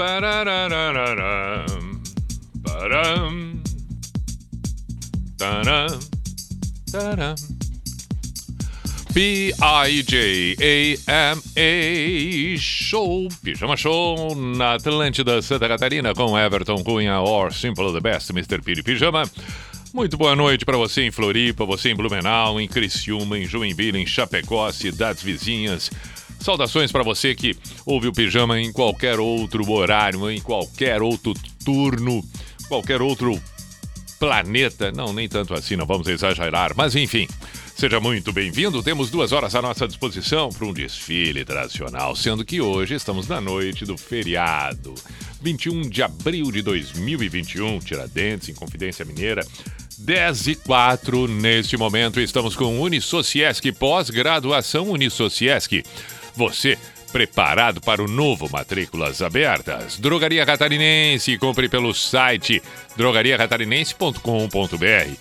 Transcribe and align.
Pararararam, 0.00 1.66
param, 2.64 3.60
taram, 5.36 6.00
taram. 6.90 7.34
P-I-J-A-M-A 9.12 10.16
Show, 12.58 13.28
Pijama 13.44 13.76
Show 13.76 14.34
na 14.34 14.76
Atlântida 14.76 15.42
Santa 15.42 15.68
Catarina 15.68 16.14
com 16.14 16.38
Everton 16.38 16.82
Cunha 16.82 17.20
or 17.20 17.52
Simple 17.52 17.92
the 17.92 18.00
Best, 18.00 18.30
Mr. 18.30 18.62
Piri 18.62 18.82
Pijama. 18.82 19.24
Muito 19.92 20.16
boa 20.16 20.34
noite 20.34 20.64
para 20.64 20.78
você 20.78 21.02
em 21.02 21.10
Floripa, 21.10 21.66
você 21.66 21.90
em 21.90 21.94
Blumenau, 21.94 22.58
em 22.58 22.66
Criciúma, 22.66 23.36
em 23.36 23.44
Joinville, 23.44 23.98
em 23.98 24.06
Chapecó, 24.06 24.72
cidades 24.72 25.22
vizinhas. 25.22 25.90
Saudações 26.40 26.90
para 26.90 27.02
você 27.02 27.34
que 27.34 27.56
ouve 27.84 28.08
o 28.08 28.12
Pijama 28.12 28.60
em 28.60 28.72
qualquer 28.72 29.20
outro 29.20 29.70
horário, 29.70 30.30
em 30.30 30.40
qualquer 30.40 31.02
outro 31.02 31.34
turno, 31.64 32.24
qualquer 32.68 33.02
outro 33.02 33.40
planeta. 34.18 34.90
Não, 34.90 35.12
nem 35.12 35.28
tanto 35.28 35.54
assim, 35.54 35.76
não 35.76 35.86
vamos 35.86 36.08
exagerar, 36.08 36.72
mas 36.76 36.96
enfim. 36.96 37.28
Seja 37.80 37.98
muito 37.98 38.30
bem-vindo. 38.30 38.82
Temos 38.82 39.08
duas 39.08 39.32
horas 39.32 39.54
à 39.54 39.62
nossa 39.62 39.88
disposição 39.88 40.50
para 40.50 40.66
um 40.66 40.72
desfile 40.72 41.46
tradicional, 41.46 42.14
sendo 42.14 42.44
que 42.44 42.60
hoje 42.60 42.94
estamos 42.94 43.26
na 43.26 43.40
noite 43.40 43.86
do 43.86 43.96
feriado. 43.96 44.94
21 45.40 45.88
de 45.88 46.02
abril 46.02 46.52
de 46.52 46.60
2021, 46.60 47.78
Tiradentes, 47.78 48.50
em 48.50 48.54
Confidência 48.54 49.02
Mineira. 49.02 49.46
10 49.96 50.46
e 50.48 50.54
4, 50.56 51.26
neste 51.26 51.78
momento 51.78 52.20
estamos 52.20 52.54
com 52.54 52.80
Unisociesc, 52.80 53.72
pós-graduação 53.72 54.90
Unisociesc. 54.90 55.82
Você 56.40 56.76
preparado 57.12 57.80
para 57.82 58.02
o 58.02 58.08
novo 58.08 58.48
Matrículas 58.50 59.20
Abertas? 59.20 59.98
Drogaria 59.98 60.46
Catarinense, 60.46 61.36
compre 61.36 61.68
pelo 61.68 61.92
site 61.92 62.62
drogariacatarinense.com.br 62.96 65.16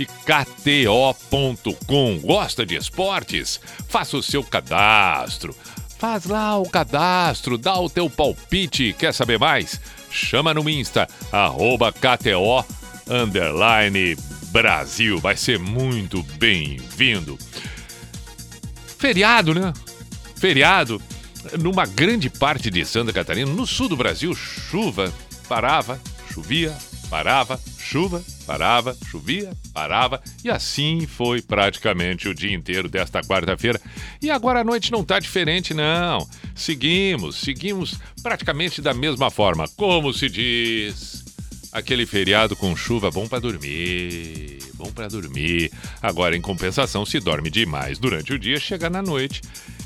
e 0.00 0.04
KTO.com. 0.04 2.18
Gosta 2.18 2.66
de 2.66 2.74
esportes? 2.74 3.60
Faça 3.88 4.16
o 4.16 4.22
seu 4.22 4.42
cadastro. 4.42 5.54
Faz 5.96 6.24
lá 6.24 6.58
o 6.58 6.68
cadastro, 6.68 7.56
dá 7.56 7.78
o 7.78 7.88
teu 7.88 8.10
palpite. 8.10 8.96
Quer 8.98 9.14
saber 9.14 9.38
mais? 9.38 9.80
Chama 10.10 10.52
no 10.52 10.68
Insta, 10.68 11.06
arroba 11.30 11.92
KTO 11.92 12.66
underline 13.08 14.16
Brasil. 14.50 15.20
Vai 15.20 15.36
ser 15.36 15.60
muito 15.60 16.20
bem-vindo. 16.36 17.38
Feriado, 18.98 19.54
né? 19.54 19.72
Feriado. 20.36 21.00
Numa 21.60 21.84
grande 21.84 22.30
parte 22.30 22.70
de 22.70 22.84
Santa 22.86 23.12
Catarina, 23.12 23.50
no 23.50 23.66
sul 23.66 23.88
do 23.88 23.96
Brasil, 23.96 24.34
chuva, 24.34 25.12
parava, 25.46 26.00
chovia, 26.32 26.74
parava, 27.10 27.60
chuva, 27.78 28.24
parava, 28.46 28.96
chovia, 29.10 29.52
parava, 29.72 30.22
e 30.42 30.50
assim 30.50 31.06
foi 31.06 31.42
praticamente 31.42 32.28
o 32.28 32.34
dia 32.34 32.54
inteiro 32.54 32.88
desta 32.88 33.20
quarta-feira. 33.20 33.80
E 34.20 34.30
agora 34.30 34.60
a 34.60 34.64
noite 34.64 34.90
não 34.90 35.02
está 35.02 35.18
diferente, 35.18 35.74
não. 35.74 36.26
Seguimos, 36.54 37.36
seguimos 37.36 37.98
praticamente 38.22 38.80
da 38.80 38.94
mesma 38.94 39.30
forma. 39.30 39.68
Como 39.76 40.12
se 40.12 40.28
diz, 40.28 41.24
aquele 41.72 42.06
feriado 42.06 42.56
com 42.56 42.74
chuva 42.74 43.10
bom 43.10 43.28
para 43.28 43.40
dormir, 43.40 44.58
bom 44.74 44.90
para 44.90 45.08
dormir. 45.08 45.70
Agora, 46.00 46.36
em 46.36 46.40
compensação, 46.40 47.04
se 47.04 47.20
dorme 47.20 47.50
demais 47.50 47.98
durante 47.98 48.32
o 48.32 48.38
dia, 48.38 48.58
chega 48.58 48.88
na 48.88 49.02
noite 49.02 49.42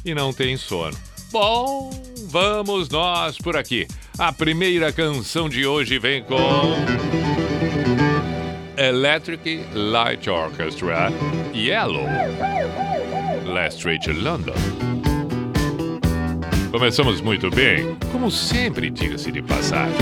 e 0.08 0.14
não 0.14 0.32
tem 0.32 0.56
sono. 0.56 0.96
Bom, 1.30 1.90
vamos 2.28 2.88
nós 2.88 3.36
por 3.36 3.56
aqui. 3.56 3.86
A 4.18 4.32
primeira 4.32 4.92
canção 4.92 5.48
de 5.48 5.66
hoje 5.66 5.98
vem 5.98 6.22
com. 6.22 6.36
Electric 8.76 9.64
Light 9.74 10.30
Orchestra 10.30 11.12
Yellow 11.54 12.06
Street 13.68 14.06
London. 14.06 14.54
Começamos 16.70 17.20
muito 17.20 17.50
bem, 17.50 17.96
como 18.12 18.30
sempre, 18.30 18.88
diga-se 18.90 19.32
de 19.32 19.42
passagem. 19.42 19.96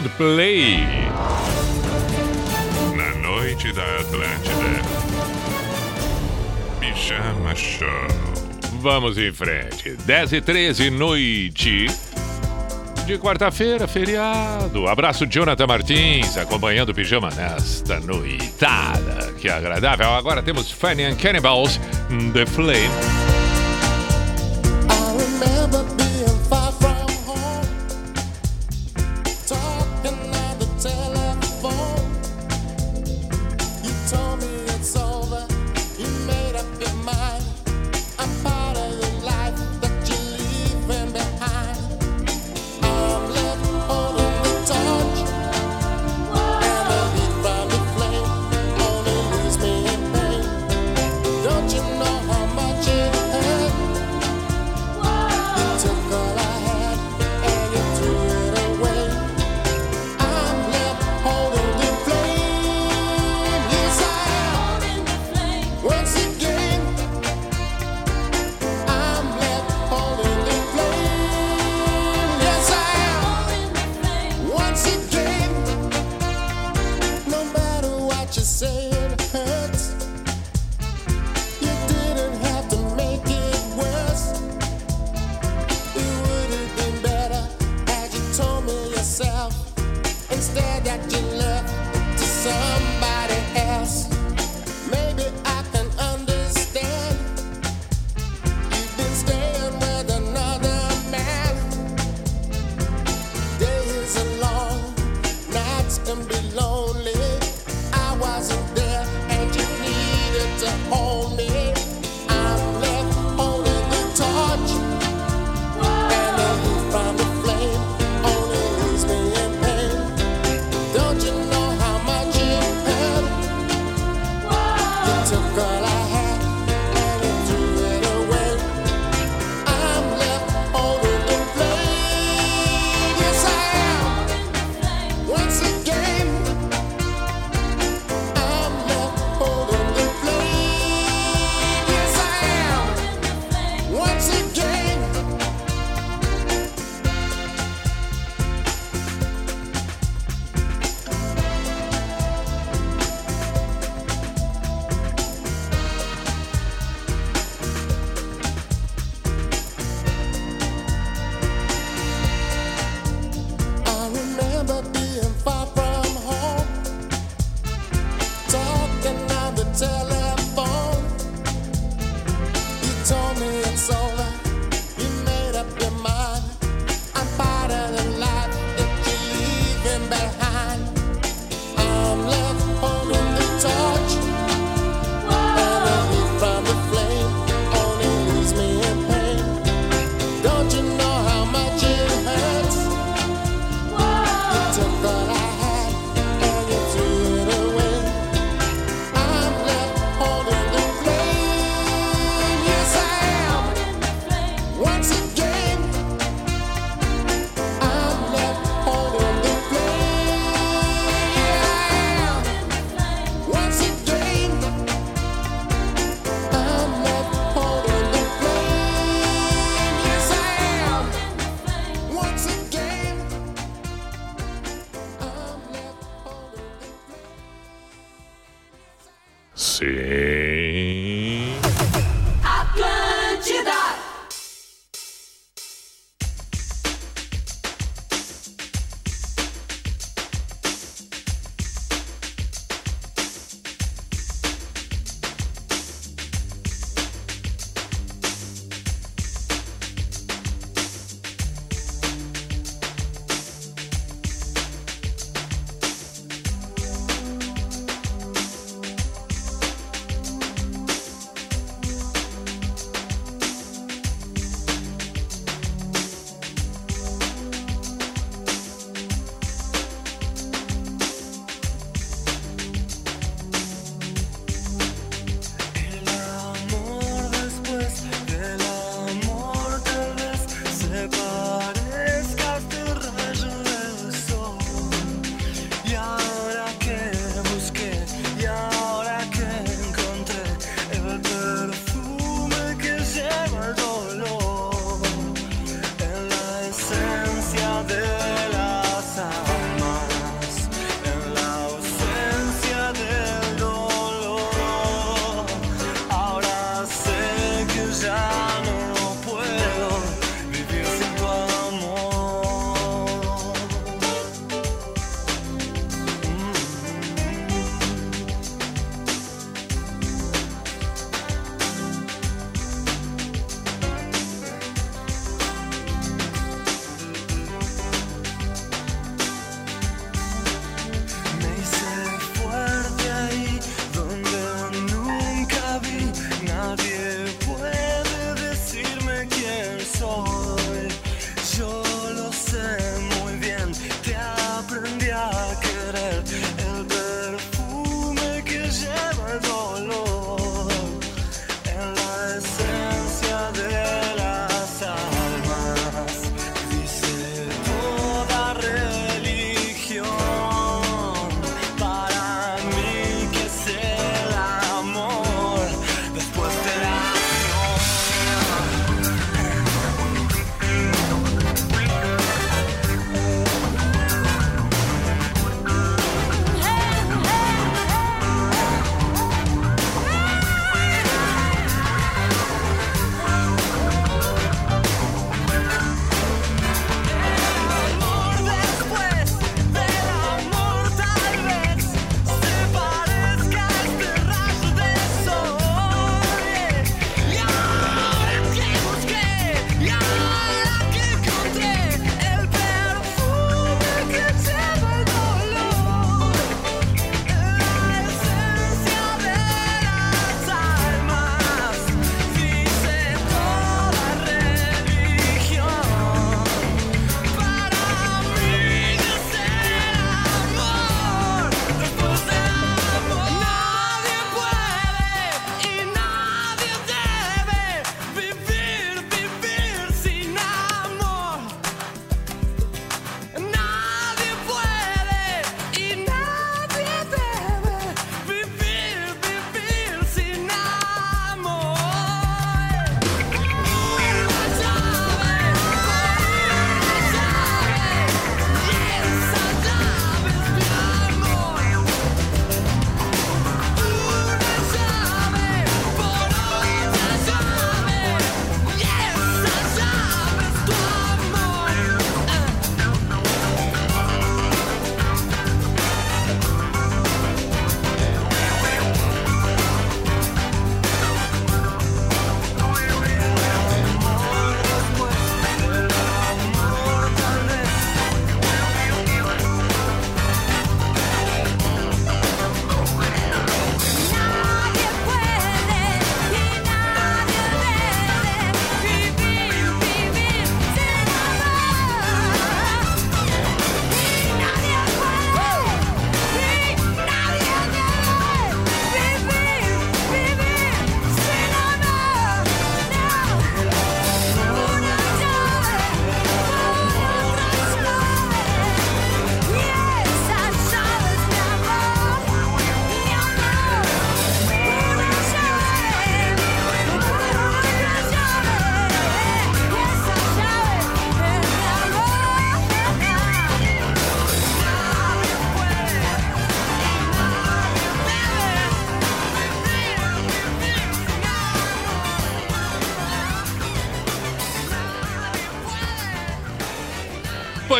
Coldplay. 0.00 0.78
Na 2.96 3.14
noite 3.16 3.70
da 3.72 3.82
Atlântida. 3.96 4.82
Pijama 6.80 7.54
Show. 7.54 7.86
Vamos 8.80 9.18
em 9.18 9.30
frente. 9.30 9.98
10 10.06 10.32
e 10.32 10.40
13, 10.40 10.90
noite 10.90 11.86
de 13.04 13.18
quarta-feira, 13.18 13.86
feriado. 13.86 14.88
Abraço 14.88 15.26
Jonathan 15.26 15.66
Martins, 15.66 16.38
acompanhando 16.38 16.90
o 16.90 16.94
pijama 16.94 17.28
nesta 17.36 18.00
noitada. 18.00 19.34
Que 19.38 19.50
agradável. 19.50 20.14
Agora 20.14 20.42
temos 20.42 20.70
Fanny 20.70 21.04
and 21.04 21.16
Cannibals, 21.16 21.78
The 22.32 22.46
Flame. 22.46 23.09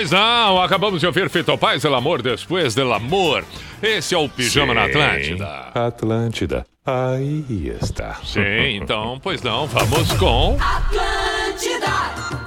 Pois 0.00 0.10
não, 0.10 0.62
acabamos 0.62 0.98
de 0.98 1.06
ouvir 1.06 1.28
Fito 1.28 1.58
Paz, 1.58 1.84
El 1.84 1.94
Amor 1.94 2.22
Depois 2.22 2.74
del 2.74 2.90
Amor. 2.90 3.44
Esse 3.82 4.14
é 4.14 4.18
o 4.18 4.30
Pijama 4.30 4.72
na 4.72 4.86
Atlântida. 4.86 5.46
Atlântida. 5.74 6.66
Aí 6.86 7.76
está. 7.82 8.14
Sim, 8.24 8.78
então, 8.80 9.20
pois 9.22 9.42
não, 9.42 9.66
vamos 9.66 10.10
com 10.14 10.56
Atlântida. 10.58 11.86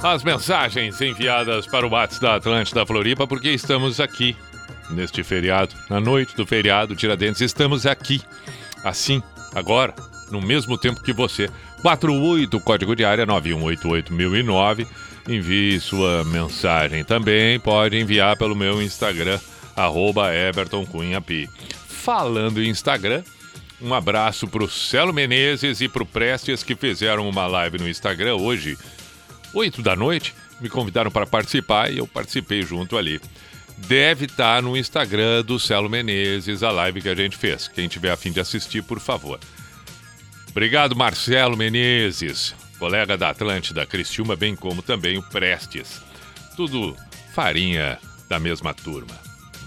as 0.01 0.23
mensagens 0.23 0.99
enviadas 0.99 1.67
para 1.67 1.85
o 1.85 1.91
WhatsApp 1.91 2.23
da 2.25 2.35
Atlântida 2.37 2.87
Floripa, 2.87 3.27
porque 3.27 3.51
estamos 3.51 3.99
aqui 3.99 4.35
neste 4.89 5.23
feriado, 5.23 5.75
na 5.91 5.99
noite 5.99 6.35
do 6.35 6.47
feriado 6.47 6.95
Tiradentes, 6.95 7.41
estamos 7.41 7.85
aqui, 7.85 8.19
assim, 8.83 9.21
agora, 9.53 9.93
no 10.31 10.41
mesmo 10.41 10.75
tempo 10.75 11.03
que 11.03 11.13
você. 11.13 11.51
48, 11.83 12.59
código 12.61 12.95
de 12.95 13.05
área 13.05 13.27
9188009. 13.27 14.87
Envie 15.27 15.79
sua 15.79 16.23
mensagem 16.25 17.03
também, 17.03 17.59
pode 17.59 17.97
enviar 17.97 18.37
pelo 18.37 18.55
meu 18.55 18.81
Instagram, 18.81 19.39
arroba. 19.75 20.27
Falando 21.87 22.61
em 22.61 22.69
Instagram, 22.69 23.23
um 23.81 23.93
abraço 23.93 24.47
pro 24.47 24.69
Celo 24.69 25.13
Menezes 25.13 25.79
e 25.79 25.87
pro 25.87 26.05
Prestes 26.05 26.63
que 26.63 26.75
fizeram 26.75 27.27
uma 27.27 27.47
live 27.47 27.77
no 27.77 27.87
Instagram 27.87 28.35
hoje, 28.35 28.77
8 29.53 29.81
da 29.81 29.95
noite. 29.95 30.33
Me 30.59 30.69
convidaram 30.69 31.11
para 31.11 31.25
participar 31.25 31.91
e 31.91 31.97
eu 31.97 32.07
participei 32.07 32.61
junto 32.61 32.97
ali. 32.97 33.21
Deve 33.77 34.25
estar 34.25 34.61
no 34.61 34.77
Instagram 34.77 35.43
do 35.43 35.59
Celo 35.59 35.89
Menezes 35.89 36.63
a 36.63 36.71
live 36.71 37.01
que 37.01 37.09
a 37.09 37.15
gente 37.15 37.37
fez. 37.37 37.67
Quem 37.67 37.87
tiver 37.87 38.11
a 38.11 38.17
fim 38.17 38.31
de 38.31 38.39
assistir, 38.39 38.83
por 38.83 38.99
favor. 38.99 39.39
Obrigado, 40.49 40.95
Marcelo 40.95 41.57
Menezes, 41.57 42.53
colega 42.83 43.17
da 43.17 43.29
Atlântida 43.29 43.85
Criciúma, 43.85 44.35
bem 44.35 44.57
como 44.57 44.81
também 44.81 45.17
o 45.17 45.23
Prestes. 45.23 46.01
Tudo 46.57 46.97
farinha 47.33 47.97
da 48.27 48.37
mesma 48.37 48.73
turma. 48.73 49.17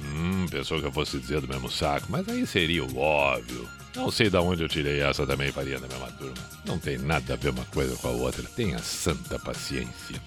Hum, 0.02 0.44
pensou 0.50 0.79
que 0.81 0.87
eu 0.87 0.92
fosse 0.92 1.18
dizer 1.18 1.40
do 1.40 1.48
mesmo 1.48 1.70
saco, 1.70 2.09
mas 2.11 2.29
aí 2.29 2.46
seria 2.46 2.85
o 2.85 2.98
óbvio. 2.98 3.66
Não 3.94 4.11
sei 4.11 4.29
de 4.29 4.37
onde 4.37 4.62
eu 4.62 4.68
tirei 4.68 5.00
essa 5.00 5.26
também 5.26 5.50
farinha 5.50 5.81
da 5.81 5.88
mesma 5.88 6.09
turma. 6.09 6.35
Não 6.66 6.79
tem 6.79 6.98
nada 6.98 7.33
a 7.33 7.37
ver 7.37 7.48
uma 7.48 7.64
coisa 7.64 7.96
com 7.96 8.09
a 8.09 8.11
outra. 8.11 8.42
Tenha 8.55 8.79
santa 8.81 9.38
paciência. 9.38 10.20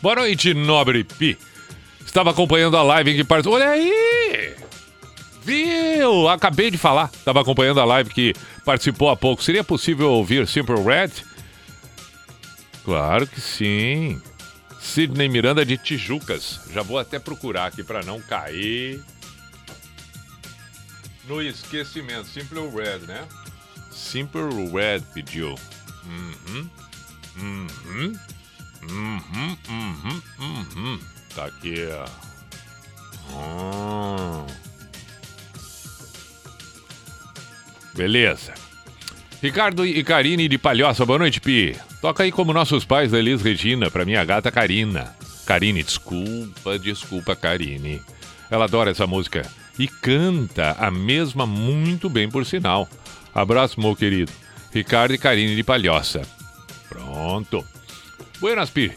Boa 0.00 0.14
noite, 0.14 0.54
nobre 0.54 1.02
Pi. 1.02 1.36
Estava 2.06 2.30
acompanhando 2.30 2.76
a 2.76 2.82
live 2.84 3.10
em 3.10 3.16
que 3.16 3.24
participou. 3.24 3.58
Olha 3.58 3.70
aí! 3.70 4.54
Viu? 5.42 6.28
Acabei 6.28 6.70
de 6.70 6.78
falar. 6.78 7.10
Estava 7.12 7.40
acompanhando 7.40 7.80
a 7.80 7.84
live 7.84 8.10
que 8.10 8.34
participou 8.64 9.10
há 9.10 9.16
pouco. 9.16 9.42
Seria 9.42 9.64
possível 9.64 10.12
ouvir 10.12 10.46
Simple 10.46 10.80
Red? 10.80 11.10
Claro 12.90 13.24
que 13.24 13.40
sim. 13.40 14.20
Sidney 14.80 15.28
Miranda 15.28 15.64
de 15.64 15.78
Tijucas. 15.78 16.58
Já 16.72 16.82
vou 16.82 16.98
até 16.98 17.20
procurar 17.20 17.66
aqui 17.66 17.84
para 17.84 18.02
não 18.02 18.20
cair 18.20 19.00
no 21.28 21.40
esquecimento. 21.40 22.26
Simple 22.26 22.68
Red, 22.68 23.06
né? 23.06 23.28
Simple 23.92 24.42
Red 24.72 25.02
pediu. 25.14 25.54
Uhum. 26.04 26.68
Uhum. 27.38 28.18
Uhum. 28.90 29.56
Uhum. 29.68 30.22
Uhum. 30.40 31.00
Tá 31.32 31.44
aqui, 31.44 31.76
ó. 31.92 32.08
Ah. 33.36 34.46
Beleza. 37.94 38.52
Ricardo 39.40 39.86
e 39.86 40.02
Karine 40.02 40.48
de 40.48 40.58
Palhoça, 40.58 41.06
boa 41.06 41.20
noite, 41.20 41.40
Pi. 41.40 41.78
Toca 42.00 42.22
aí 42.22 42.32
como 42.32 42.52
nossos 42.52 42.84
pais 42.84 43.10
da 43.10 43.18
Elis 43.18 43.42
Regina, 43.42 43.90
pra 43.90 44.04
minha 44.04 44.24
gata 44.24 44.50
Karina. 44.50 45.14
Karine, 45.44 45.82
desculpa, 45.82 46.78
desculpa, 46.78 47.36
Karine. 47.36 48.00
Ela 48.50 48.64
adora 48.64 48.90
essa 48.90 49.06
música 49.06 49.46
e 49.78 49.86
canta 49.86 50.76
a 50.78 50.90
mesma 50.90 51.46
muito 51.46 52.08
bem, 52.08 52.28
por 52.28 52.46
sinal. 52.46 52.88
Abraço, 53.34 53.80
meu 53.80 53.94
querido. 53.94 54.32
Ricardo 54.72 55.14
e 55.14 55.18
Karine 55.18 55.54
de 55.54 55.62
Palhoça. 55.62 56.22
Pronto. 56.88 57.64
Buenas, 58.40 58.70
Pi. 58.70 58.92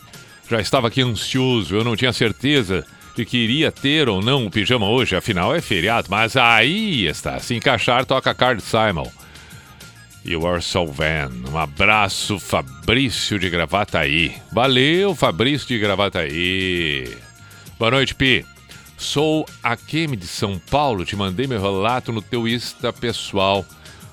Já 0.49 0.61
estava 0.61 0.87
aqui 0.87 1.01
ansioso, 1.01 1.75
eu 1.75 1.83
não 1.83 1.95
tinha 1.95 2.13
certeza 2.13 2.85
de 3.15 3.25
que 3.25 3.37
iria 3.37 3.71
ter 3.71 4.07
ou 4.09 4.21
não 4.21 4.45
o 4.45 4.51
pijama 4.51 4.89
hoje, 4.89 5.15
afinal 5.15 5.53
é 5.53 5.61
feriado, 5.61 6.07
mas 6.09 6.35
aí 6.35 7.05
está. 7.05 7.39
Se 7.39 7.53
encaixar, 7.53 8.05
toca 8.05 8.33
Card 8.33 8.61
Simon. 8.61 9.09
You 10.25 10.47
are 10.47 10.61
so 10.61 10.85
van. 10.85 11.31
Um 11.51 11.57
abraço, 11.57 12.39
Fabrício 12.39 13.37
de 13.37 13.49
Gravataí. 13.49 14.33
Valeu, 14.53 15.13
Fabrício 15.13 15.67
de 15.67 15.77
Gravataí. 15.77 17.17
Boa 17.77 17.91
noite, 17.91 18.15
Pi. 18.15 18.45
Sou 18.97 19.45
a 19.61 19.75
Kemi 19.75 20.15
de 20.15 20.25
São 20.25 20.57
Paulo. 20.71 21.03
Te 21.03 21.17
mandei 21.17 21.45
meu 21.45 21.61
relato 21.61 22.13
no 22.13 22.21
teu 22.21 22.47
Insta 22.47 22.93
pessoal. 22.93 23.65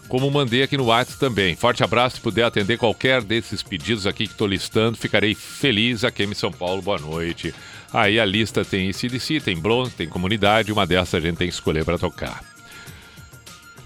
Como 0.09 0.29
mandei 0.33 0.64
aqui 0.64 0.77
no 0.77 0.87
WhatsApp 0.87 1.20
também. 1.20 1.55
Forte 1.55 1.85
abraço. 1.85 2.16
Se 2.16 2.23
puder 2.23 2.42
atender 2.42 2.77
qualquer 2.77 3.23
desses 3.23 3.62
pedidos 3.62 4.05
aqui 4.05 4.27
que 4.27 4.33
estou 4.33 4.49
listando, 4.49 4.99
ficarei 4.99 5.33
feliz. 5.37 6.03
A 6.03 6.11
Kemi 6.11 6.35
São 6.35 6.51
Paulo, 6.51 6.83
boa 6.83 6.99
noite. 6.99 7.55
Aí 7.92 8.18
a 8.18 8.25
lista 8.25 8.64
tem 8.64 8.90
ICDC, 8.90 9.40
tem 9.40 9.57
Bronze, 9.57 9.92
tem 9.92 10.09
Comunidade. 10.09 10.73
Uma 10.73 10.85
dessas 10.88 11.14
a 11.14 11.20
gente 11.20 11.37
tem 11.37 11.46
que 11.46 11.55
escolher 11.55 11.85
para 11.85 11.96
tocar. 11.96 12.50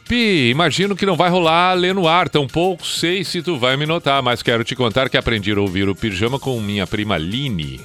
Pi, 0.06 0.50
imagino 0.50 0.94
que 0.94 1.06
não 1.06 1.16
vai 1.16 1.30
rolar 1.30 1.72
ler 1.72 1.94
no 1.94 2.06
ar, 2.06 2.28
tampouco 2.28 2.86
sei 2.86 3.24
se 3.24 3.40
tu 3.40 3.58
vai 3.58 3.74
me 3.74 3.86
notar, 3.86 4.22
mas 4.22 4.42
quero 4.42 4.62
te 4.62 4.76
contar 4.76 5.08
que 5.08 5.16
aprendi 5.16 5.50
a 5.52 5.60
ouvir 5.60 5.88
o 5.88 5.94
pijama 5.94 6.38
com 6.38 6.60
minha 6.60 6.86
prima 6.86 7.16
Line. 7.16 7.80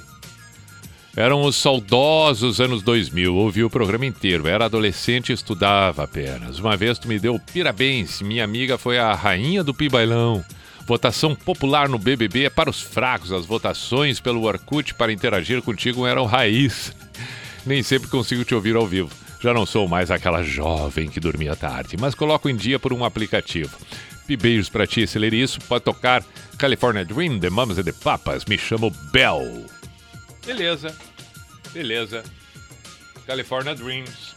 Eram 1.15 1.43
os 1.43 1.55
saudosos 1.55 2.60
anos 2.60 2.84
2000, 2.84 3.34
ouvi 3.34 3.63
o 3.63 3.69
programa 3.69 4.05
inteiro, 4.05 4.47
era 4.47 4.65
adolescente 4.65 5.29
e 5.29 5.34
estudava 5.34 6.03
apenas. 6.03 6.60
Uma 6.60 6.75
vez 6.75 6.99
tu 6.99 7.08
me 7.08 7.17
deu 7.17 7.39
parabéns, 7.53 8.21
minha 8.21 8.43
amiga 8.43 8.77
foi 8.77 8.99
a 8.99 9.13
rainha 9.13 9.63
do 9.63 9.73
Pi 9.73 9.88
Bailão. 9.88 10.43
Votação 10.86 11.34
popular 11.34 11.88
no 11.88 11.97
BBB 11.97 12.45
é 12.45 12.49
para 12.49 12.69
os 12.69 12.82
fracos, 12.82 13.32
as 13.32 13.45
votações 13.45 14.19
pelo 14.19 14.43
Orkut 14.43 14.93
para 14.93 15.13
interagir 15.13 15.62
contigo 15.62 16.05
eram 16.05 16.25
raiz. 16.25 16.93
Nem 17.65 17.82
sempre 17.82 18.10
consigo 18.10 18.43
te 18.43 18.53
ouvir 18.53 18.75
ao 18.75 18.86
vivo. 18.86 19.29
Já 19.39 19.54
não 19.54 19.65
sou 19.65 19.88
mais 19.88 20.12
aquela 20.12 20.43
jovem 20.43 21.10
que 21.10 21.19
dormia 21.19 21.56
tarde, 21.56 21.95
mas 21.97 22.13
coloco 22.13 22.49
em 22.49 22.56
dia 22.56 22.78
por 22.78 22.91
um 22.91 23.06
aplicativo. 23.06 23.78
Beijos 24.38 24.69
pra 24.69 24.86
ti, 24.86 25.02
isso 25.02 25.60
pode 25.62 25.84
tocar 25.84 26.23
California 26.58 27.04
Dream, 27.04 27.39
The 27.39 27.49
Mamas 27.49 27.80
and 27.80 27.84
the 27.84 27.91
Papas, 27.91 28.45
me 28.45 28.60
chamo 28.60 28.91
Bell. 29.12 29.65
Beleza, 30.45 30.95
beleza. 31.73 32.23
California 33.25 33.73
Dreams, 33.73 34.36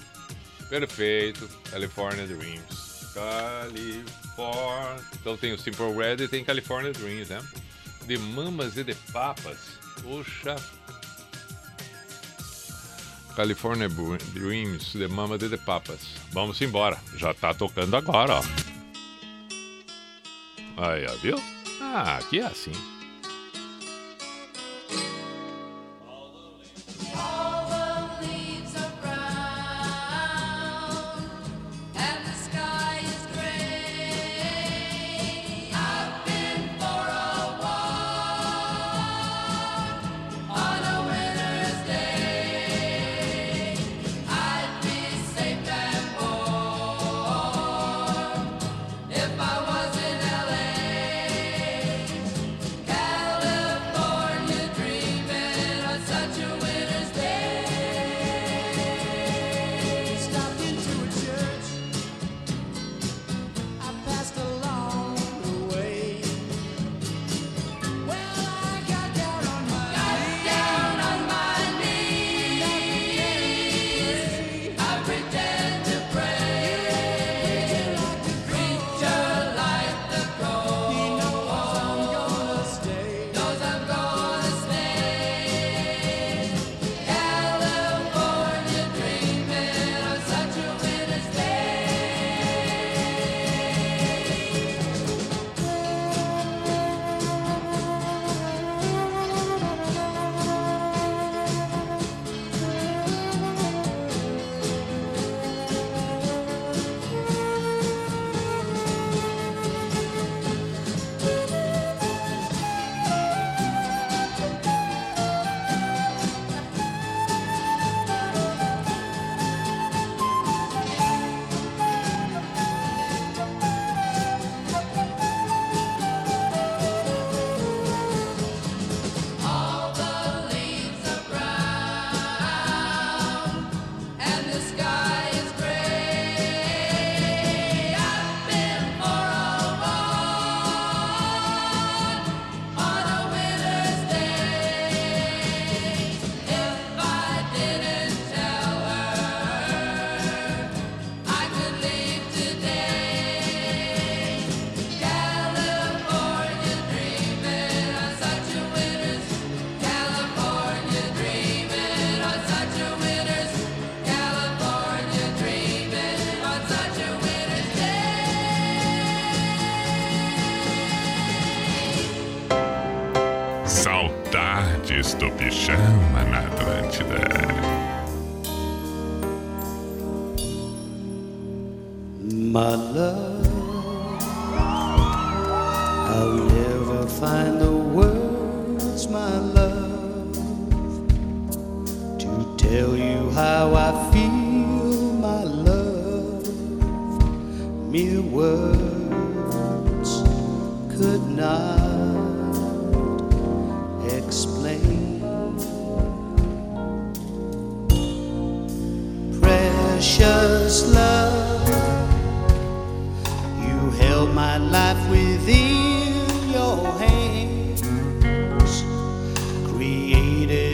perfeito, 0.70 1.46
California 1.70 2.26
Dreams. 2.26 3.10
California. 3.12 4.96
Então 5.20 5.36
tem 5.36 5.52
o 5.52 5.58
Simple 5.58 5.92
Red 5.92 6.24
e 6.24 6.28
tem 6.28 6.42
California 6.42 6.92
Dreams, 6.92 7.28
né? 7.28 7.42
The 8.06 8.16
Mamas 8.16 8.78
and 8.78 8.84
the 8.84 8.96
Papas. 9.12 9.58
Puxa. 10.02 10.56
California 13.32 13.88
Dreams, 14.32 14.92
The 14.92 15.08
Mama 15.08 15.38
de 15.38 15.48
the 15.48 15.56
Papas. 15.56 16.00
Vamos 16.30 16.60
embora. 16.60 16.98
Já 17.16 17.34
tá 17.34 17.52
tocando 17.54 17.96
agora, 17.96 18.34
ó. 18.36 18.42
Aí, 20.76 21.06
ó, 21.06 21.14
viu? 21.16 21.36
Ah, 21.80 22.18
aqui 22.18 22.40
é 22.40 22.46
assim. 22.46 22.72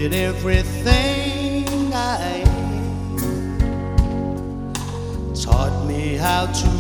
Created 0.09 0.37
everything 0.37 1.93
I 1.93 2.45
am, 2.47 3.25
taught 5.35 5.87
me 5.87 6.17
how 6.17 6.47
to 6.47 6.78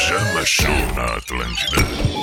Pijama 0.00 0.46
Show 0.46 0.94
na 0.96 1.04
Atlântida. 1.16 2.19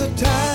the 0.00 0.08
time. 0.16 0.49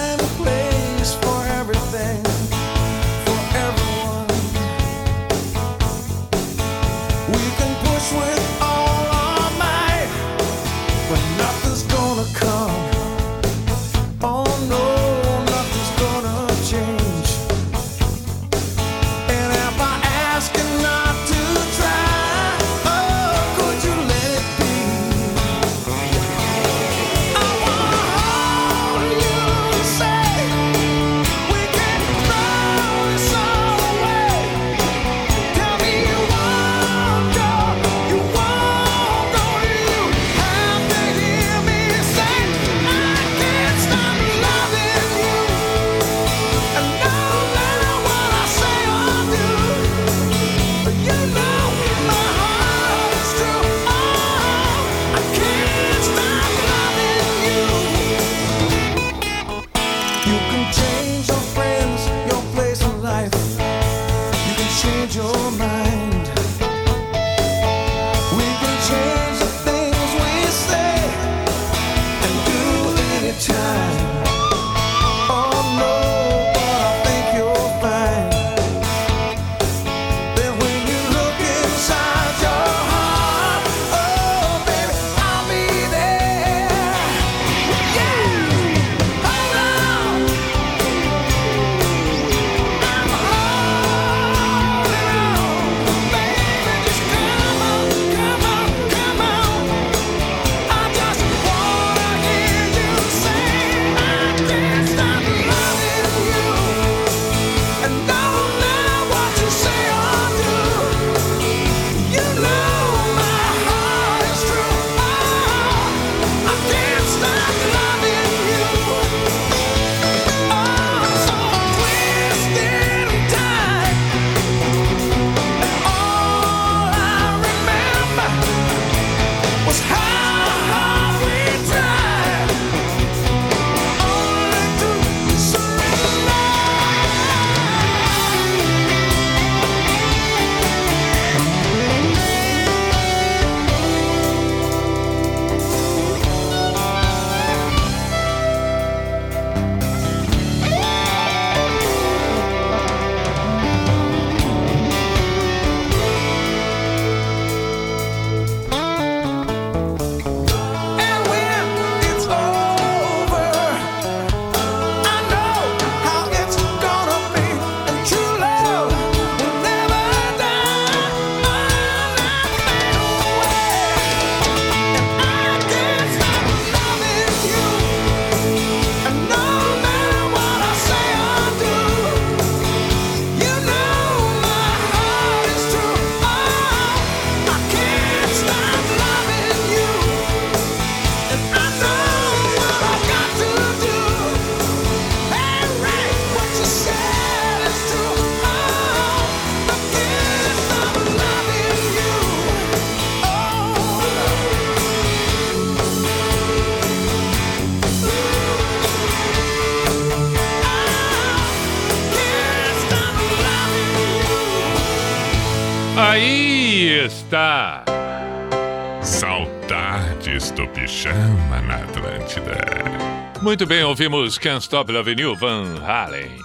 Muito 223.56 223.68
bem, 223.68 223.86
ouvimos 223.86 224.38
Can't 224.38 224.62
Stop 224.62 224.92
You, 225.18 225.34
Van 225.34 225.80
Halen. 225.82 226.44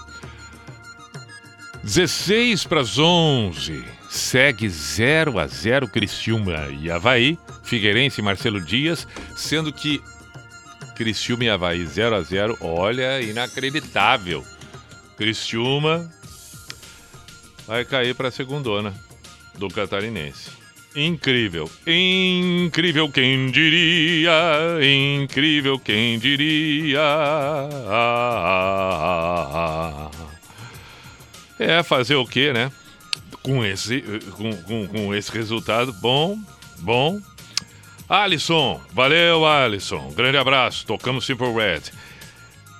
16 1.83 2.65
para 2.67 2.83
as 2.83 2.99
11. 2.99 3.85
Segue 4.09 4.71
0 4.71 5.41
a 5.41 5.49
0 5.49 5.89
Criciúma 5.89 6.69
e 6.69 6.89
Havaí, 6.89 7.37
Figueirense 7.65 8.21
e 8.21 8.23
Marcelo 8.23 8.61
Dias, 8.61 9.09
sendo 9.35 9.73
que 9.73 10.01
Criciúma 10.95 11.43
e 11.43 11.51
Havaí 11.51 11.85
0 11.85 12.15
a 12.15 12.23
0 12.23 12.57
olha, 12.61 13.21
inacreditável. 13.21 14.45
Criciúma 15.17 16.09
vai 17.67 17.85
cair 17.85 18.15
para 18.15 18.29
a 18.29 18.31
segundona 18.31 18.95
do 19.59 19.67
Catarinense. 19.67 20.60
Incrível, 20.95 21.71
incrível 21.87 23.09
quem 23.09 23.49
diria, 23.53 24.33
incrível 24.83 25.79
quem 25.79 26.19
diria. 26.19 27.01
É 31.61 31.81
fazer 31.85 32.17
o 32.17 32.27
quê, 32.27 32.53
né? 32.53 32.73
Com 33.41 33.65
esse, 33.65 34.03
com, 34.33 34.57
com, 34.63 34.89
com 34.89 35.15
esse 35.15 35.31
resultado, 35.31 35.93
bom, 35.93 36.37
bom. 36.81 37.21
Alisson, 38.09 38.81
valeu 38.93 39.47
Alisson, 39.47 40.11
grande 40.11 40.39
abraço, 40.39 40.85
tocamos 40.85 41.25
Simple 41.25 41.53
Red. 41.53 41.83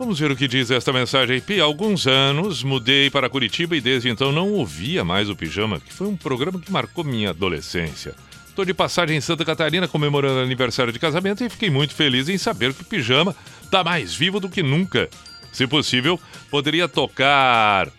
Vamos 0.01 0.19
ver 0.19 0.31
o 0.31 0.37
que 0.37 0.49
diz 0.49 0.71
esta 0.71 0.95
mensagem. 0.95 1.43
Pi, 1.43 1.61
há 1.61 1.65
alguns 1.65 2.07
anos 2.07 2.63
mudei 2.63 3.11
para 3.11 3.29
Curitiba 3.29 3.77
e 3.77 3.83
desde 3.83 4.09
então 4.09 4.33
não 4.33 4.51
ouvia 4.51 5.05
mais 5.05 5.29
o 5.29 5.37
Pijama, 5.37 5.79
que 5.79 5.93
foi 5.93 6.07
um 6.07 6.17
programa 6.17 6.59
que 6.59 6.73
marcou 6.73 7.05
minha 7.05 7.29
adolescência. 7.29 8.15
Estou 8.49 8.65
de 8.65 8.73
passagem 8.73 9.19
em 9.19 9.21
Santa 9.21 9.45
Catarina 9.45 9.87
comemorando 9.87 10.41
aniversário 10.41 10.91
de 10.91 10.99
casamento 10.99 11.45
e 11.45 11.51
fiquei 11.51 11.69
muito 11.69 11.95
feliz 11.95 12.31
em 12.31 12.39
saber 12.39 12.73
que 12.73 12.81
o 12.81 12.85
Pijama 12.87 13.37
está 13.63 13.85
mais 13.85 14.15
vivo 14.15 14.41
do 14.41 14.49
que 14.49 14.63
nunca. 14.63 15.07
Se 15.53 15.67
possível, 15.67 16.19
poderia 16.51 16.89
tocar 16.89 17.93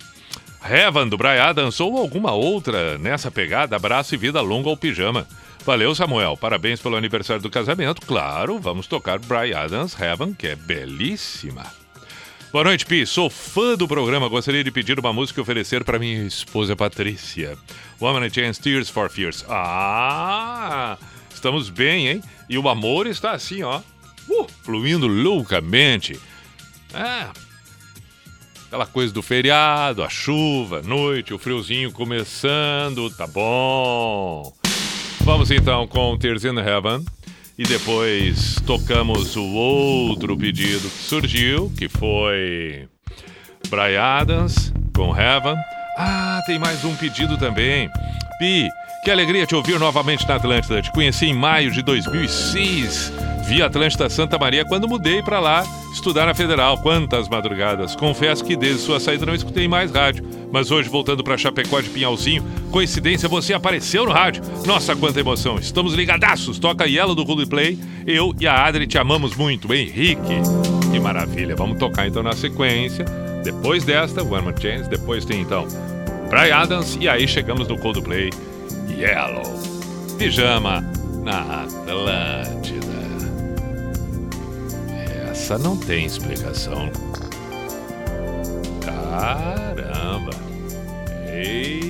Heaven 0.67 1.07
do 1.07 1.19
Brian 1.19 1.43
Adams 1.43 1.79
ou 1.79 1.99
alguma 1.99 2.31
outra 2.31 2.97
nessa 2.97 3.29
pegada. 3.29 3.75
Abraço 3.75 4.15
e 4.15 4.17
vida 4.17 4.41
longa 4.41 4.69
ao 4.69 4.75
Pijama. 4.75 5.27
Valeu, 5.63 5.93
Samuel. 5.93 6.35
Parabéns 6.35 6.81
pelo 6.81 6.95
aniversário 6.95 7.43
do 7.43 7.49
casamento. 7.51 8.01
Claro, 8.01 8.57
vamos 8.57 8.87
tocar 8.87 9.19
Brian 9.19 9.59
Adams 9.59 9.95
Heaven, 10.01 10.33
que 10.33 10.47
é 10.47 10.55
belíssima. 10.55 11.80
Boa 12.51 12.65
noite, 12.65 12.85
Pi. 12.85 13.05
Sou 13.05 13.29
fã 13.29 13.77
do 13.77 13.87
programa. 13.87 14.27
Gostaria 14.27 14.61
de 14.61 14.69
pedir 14.69 14.99
uma 14.99 15.13
música 15.13 15.39
e 15.39 15.41
oferecer 15.41 15.85
para 15.85 15.97
minha 15.97 16.21
esposa 16.25 16.75
Patrícia. 16.75 17.57
Woman 18.01 18.25
and 18.25 18.29
Chance 18.29 18.59
Tears 18.59 18.89
for 18.89 19.09
Fears. 19.09 19.45
Ah! 19.47 20.97
Estamos 21.33 21.69
bem, 21.69 22.09
hein? 22.09 22.21
E 22.49 22.57
o 22.57 22.67
amor 22.67 23.07
está 23.07 23.31
assim, 23.31 23.63
ó. 23.63 23.79
Uh, 24.29 24.45
fluindo 24.63 25.07
loucamente. 25.07 26.19
É. 26.93 27.29
Aquela 28.67 28.85
coisa 28.85 29.13
do 29.13 29.21
feriado, 29.21 30.03
a 30.03 30.09
chuva, 30.09 30.79
a 30.79 30.81
noite, 30.81 31.33
o 31.33 31.39
friozinho 31.39 31.93
começando. 31.93 33.09
Tá 33.11 33.27
bom. 33.27 34.53
Vamos 35.21 35.51
então 35.51 35.87
com 35.87 36.17
Tears 36.17 36.43
in 36.43 36.57
Heaven. 36.57 37.05
E 37.57 37.63
depois 37.63 38.55
tocamos 38.65 39.35
o 39.35 39.43
outro 39.43 40.35
pedido 40.37 40.89
que 40.89 41.03
surgiu, 41.03 41.71
que 41.77 41.87
foi 41.87 42.87
Brian 43.69 44.01
Adams 44.01 44.73
com 44.95 45.15
Heaven. 45.15 45.55
Ah, 45.97 46.41
tem 46.45 46.57
mais 46.57 46.83
um 46.83 46.95
pedido 46.95 47.37
também. 47.37 47.89
Pi, 48.39 48.67
que 49.03 49.09
alegria 49.09 49.47
te 49.47 49.55
ouvir 49.55 49.79
novamente 49.79 50.27
na 50.27 50.35
Atlântida. 50.35 50.79
Te 50.79 50.91
conheci 50.91 51.25
em 51.25 51.33
maio 51.33 51.71
de 51.71 51.81
2006. 51.81 53.11
Vi 53.47 53.61
Atlântida 53.61 54.07
Santa 54.09 54.37
Maria 54.37 54.63
quando 54.63 54.87
mudei 54.87 55.23
para 55.23 55.39
lá 55.39 55.63
estudar 55.91 56.27
na 56.27 56.35
Federal. 56.35 56.77
Quantas 56.77 57.27
madrugadas. 57.27 57.95
Confesso 57.95 58.45
que 58.45 58.55
desde 58.55 58.81
sua 58.81 58.99
saída 58.99 59.25
não 59.25 59.33
escutei 59.33 59.67
mais 59.67 59.91
rádio. 59.91 60.23
Mas 60.51 60.69
hoje, 60.69 60.87
voltando 60.87 61.23
para 61.23 61.35
Chapecó 61.35 61.81
de 61.81 61.89
Pinhalzinho, 61.89 62.43
coincidência, 62.69 63.27
você 63.27 63.53
apareceu 63.53 64.05
no 64.05 64.11
rádio. 64.11 64.43
Nossa, 64.67 64.95
quanta 64.95 65.19
emoção. 65.19 65.57
Estamos 65.57 65.95
ligadaços. 65.95 66.59
Toca 66.59 66.85
Yellow 66.85 67.15
do 67.15 67.25
Coldplay. 67.25 67.79
Eu 68.05 68.35
e 68.39 68.47
a 68.47 68.65
Adri 68.65 68.85
te 68.85 68.99
amamos 68.99 69.35
muito. 69.35 69.73
Henrique. 69.73 70.41
Que 70.91 70.99
maravilha. 70.99 71.55
Vamos 71.55 71.79
tocar 71.79 72.07
então 72.07 72.21
na 72.21 72.33
sequência. 72.33 73.05
Depois 73.43 73.83
desta, 73.83 74.21
One 74.21 74.43
More 74.43 74.61
Chance. 74.61 74.87
Depois 74.87 75.25
tem 75.25 75.41
então 75.41 75.65
Brian 76.29 76.55
Adams. 76.55 76.99
E 77.01 77.09
aí 77.09 77.27
chegamos 77.27 77.67
no 77.67 77.79
Coldplay. 77.79 78.29
Yellow. 79.01 79.59
Pijama 80.19 80.81
na 81.23 81.63
Atlântida. 81.63 82.85
Essa 85.31 85.57
não 85.57 85.75
tem 85.75 86.05
explicação. 86.05 86.91
Caramba. 88.85 90.31
Ei. 91.33 91.81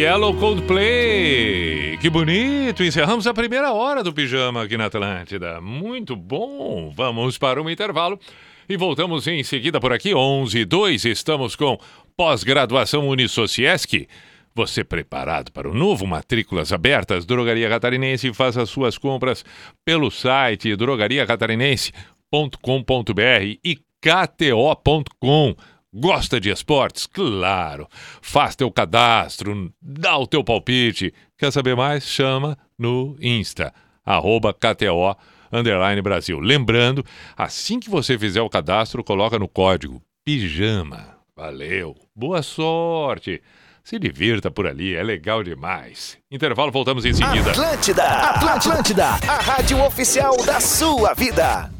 Yellow 0.00 0.34
Coldplay. 0.34 1.98
Que 1.98 2.08
bonito. 2.08 2.82
Encerramos 2.82 3.26
a 3.26 3.34
primeira 3.34 3.70
hora 3.70 4.02
do 4.02 4.14
pijama 4.14 4.62
aqui 4.62 4.78
na 4.78 4.86
Atlântida. 4.86 5.60
Muito 5.60 6.16
bom. 6.16 6.90
Vamos 6.96 7.36
para 7.36 7.60
um 7.60 7.68
intervalo 7.68 8.18
e 8.66 8.78
voltamos 8.78 9.26
em 9.26 9.42
seguida 9.42 9.78
por 9.78 9.92
aqui 9.92 10.14
11 10.14 10.60
e 10.60 10.64
2. 10.64 11.04
Estamos 11.04 11.54
com 11.54 11.78
pós-graduação 12.16 13.10
Unisociesc. 13.10 14.08
Você 14.54 14.82
preparado 14.82 15.52
para 15.52 15.68
o 15.68 15.74
novo 15.74 16.06
Matrículas 16.06 16.72
Abertas? 16.72 17.26
Drogaria 17.26 17.68
Catarinense 17.68 18.32
faça 18.32 18.64
suas 18.64 18.96
compras 18.96 19.44
pelo 19.84 20.10
site 20.10 20.74
drogariacatarinense.com.br 20.76 23.58
e 23.62 23.78
kto.com. 24.00 25.54
Gosta 25.92 26.40
de 26.40 26.50
esportes? 26.50 27.06
Claro. 27.06 27.88
Faz 28.22 28.54
teu 28.54 28.70
cadastro, 28.70 29.72
dá 29.82 30.16
o 30.16 30.26
teu 30.26 30.44
palpite. 30.44 31.12
Quer 31.36 31.50
saber 31.50 31.74
mais? 31.74 32.04
Chama 32.04 32.56
no 32.78 33.16
Insta, 33.20 33.74
arroba 34.04 34.54
KTO 34.54 35.16
underline 35.52 36.00
Brasil. 36.00 36.38
Lembrando, 36.38 37.04
assim 37.36 37.80
que 37.80 37.90
você 37.90 38.18
fizer 38.18 38.40
o 38.40 38.48
cadastro, 38.48 39.02
coloca 39.02 39.38
no 39.38 39.48
código 39.48 40.00
PIJAMA. 40.24 41.16
Valeu. 41.36 41.96
Boa 42.14 42.42
sorte. 42.42 43.42
Se 43.82 43.98
divirta 43.98 44.50
por 44.50 44.66
ali, 44.66 44.94
é 44.94 45.02
legal 45.02 45.42
demais. 45.42 46.18
Intervalo, 46.30 46.70
voltamos 46.70 47.04
em 47.04 47.14
seguida. 47.14 47.50
Atlântida, 47.50 48.04
Atlântida, 48.04 49.06
a 49.06 49.40
rádio 49.40 49.82
oficial 49.84 50.36
da 50.44 50.60
sua 50.60 51.14
vida. 51.14 51.79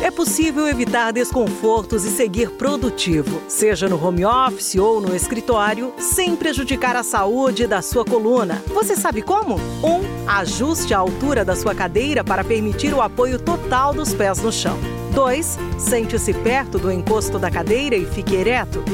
É 0.00 0.12
possível 0.12 0.68
evitar 0.68 1.12
desconfortos 1.12 2.04
e 2.04 2.10
seguir 2.10 2.50
produtivo, 2.52 3.42
seja 3.48 3.88
no 3.88 4.02
home 4.02 4.24
office 4.24 4.76
ou 4.76 5.00
no 5.00 5.14
escritório, 5.14 5.92
sem 5.98 6.36
prejudicar 6.36 6.94
a 6.94 7.02
saúde 7.02 7.66
da 7.66 7.82
sua 7.82 8.04
coluna. 8.04 8.62
Você 8.68 8.94
sabe 8.94 9.22
como? 9.22 9.56
1. 9.56 9.58
Um, 9.86 10.28
ajuste 10.28 10.94
a 10.94 10.98
altura 10.98 11.44
da 11.44 11.56
sua 11.56 11.74
cadeira 11.74 12.22
para 12.22 12.44
permitir 12.44 12.94
o 12.94 13.02
apoio 13.02 13.40
total 13.40 13.92
dos 13.92 14.14
pés 14.14 14.38
no 14.38 14.52
chão. 14.52 14.78
2. 15.12 15.58
Sente-se 15.78 16.32
perto 16.32 16.78
do 16.78 16.92
encosto 16.92 17.36
da 17.36 17.50
cadeira 17.50 17.96
e 17.96 18.06
fique 18.06 18.36
ereto. 18.36 18.84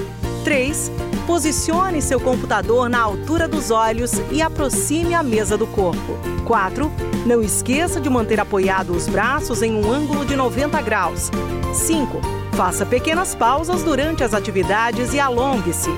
3. 0.42 0.90
Posicione 1.26 2.02
seu 2.02 2.20
computador 2.20 2.88
na 2.88 3.00
altura 3.00 3.48
dos 3.48 3.70
olhos 3.70 4.12
e 4.30 4.42
aproxime 4.42 5.14
a 5.14 5.22
mesa 5.22 5.56
do 5.56 5.66
corpo. 5.66 6.18
4. 6.44 6.92
Não 7.24 7.40
esqueça 7.40 7.98
de 7.98 8.10
manter 8.10 8.38
apoiado 8.38 8.90
os 8.90 9.08
braços 9.08 9.62
em 9.62 9.72
um 9.72 9.90
ângulo 9.90 10.26
de 10.26 10.36
90 10.36 10.82
graus. 10.82 11.30
5. 11.72 12.20
Faça 12.52 12.84
pequenas 12.84 13.34
pausas 13.34 13.82
durante 13.82 14.22
as 14.22 14.34
atividades 14.34 15.14
e 15.14 15.18
alongue-se. 15.18 15.90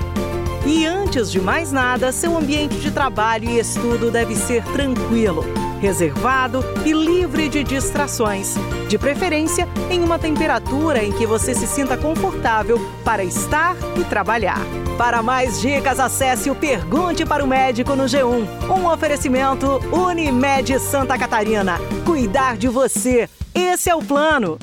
E 0.65 0.85
antes 0.85 1.29
de 1.29 1.41
mais 1.41 1.73
nada, 1.73 2.11
seu 2.13 2.37
ambiente 2.37 2.77
de 2.77 2.89
trabalho 2.89 3.49
e 3.49 3.59
estudo 3.59 4.09
deve 4.09 4.33
ser 4.33 4.63
tranquilo, 4.65 5.43
reservado 5.79 6.63
e 6.85 6.91
livre 6.91 7.49
de 7.49 7.63
distrações. 7.63 8.55
De 8.87 8.97
preferência, 8.97 9.67
em 9.89 10.03
uma 10.03 10.17
temperatura 10.17 11.03
em 11.03 11.11
que 11.11 11.25
você 11.25 11.53
se 11.53 11.67
sinta 11.67 11.97
confortável 11.97 12.79
para 13.03 13.23
estar 13.23 13.75
e 13.97 14.03
trabalhar. 14.03 14.59
Para 14.97 15.21
mais 15.21 15.61
dicas, 15.61 15.99
acesse 15.99 16.49
o 16.49 16.55
Pergunte 16.55 17.25
para 17.25 17.43
o 17.43 17.47
Médico 17.47 17.95
no 17.95 18.05
G1. 18.05 18.47
Um 18.69 18.87
oferecimento 18.87 19.79
Unimed 19.91 20.79
Santa 20.79 21.17
Catarina. 21.17 21.79
Cuidar 22.05 22.57
de 22.57 22.67
você. 22.67 23.29
Esse 23.53 23.89
é 23.89 23.95
o 23.95 24.01
plano. 24.01 24.57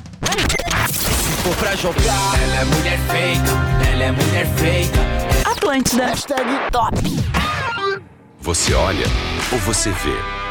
Se 0.89 1.33
for 1.43 1.55
pra 1.57 1.77
jogar, 1.77 2.43
ela 2.43 2.61
é 2.61 2.65
mulher 2.65 2.99
feita, 3.11 3.51
ela 3.93 4.03
é 4.05 4.13
mulher 4.13 4.47
feita. 4.57 5.15
Atlântida. 5.49 6.07
Hashtag 6.07 6.71
top. 6.73 6.99
Você 8.41 8.75
olha 8.75 9.07
ou 9.53 9.59
você 9.59 9.91
vê? 9.91 10.44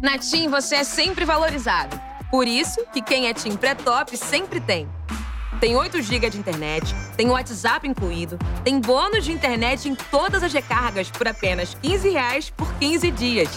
Na 0.00 0.16
TIM 0.16 0.48
você 0.48 0.76
é 0.76 0.84
sempre 0.84 1.24
valorizado. 1.24 2.00
Por 2.30 2.46
isso 2.46 2.86
que 2.92 3.02
quem 3.02 3.26
é 3.26 3.34
TIM 3.34 3.56
pré-top 3.56 4.16
sempre 4.16 4.60
tem. 4.60 4.88
Tem 5.58 5.74
8 5.74 6.00
GB 6.00 6.30
de 6.30 6.38
internet, 6.38 6.94
tem 7.16 7.28
WhatsApp 7.28 7.88
incluído, 7.88 8.38
tem 8.62 8.78
bônus 8.78 9.24
de 9.24 9.32
internet 9.32 9.88
em 9.88 9.96
todas 9.96 10.44
as 10.44 10.52
recargas 10.52 11.10
por 11.10 11.26
apenas 11.26 11.74
15 11.82 12.10
reais 12.10 12.48
por 12.50 12.72
15 12.74 13.10
dias. 13.10 13.48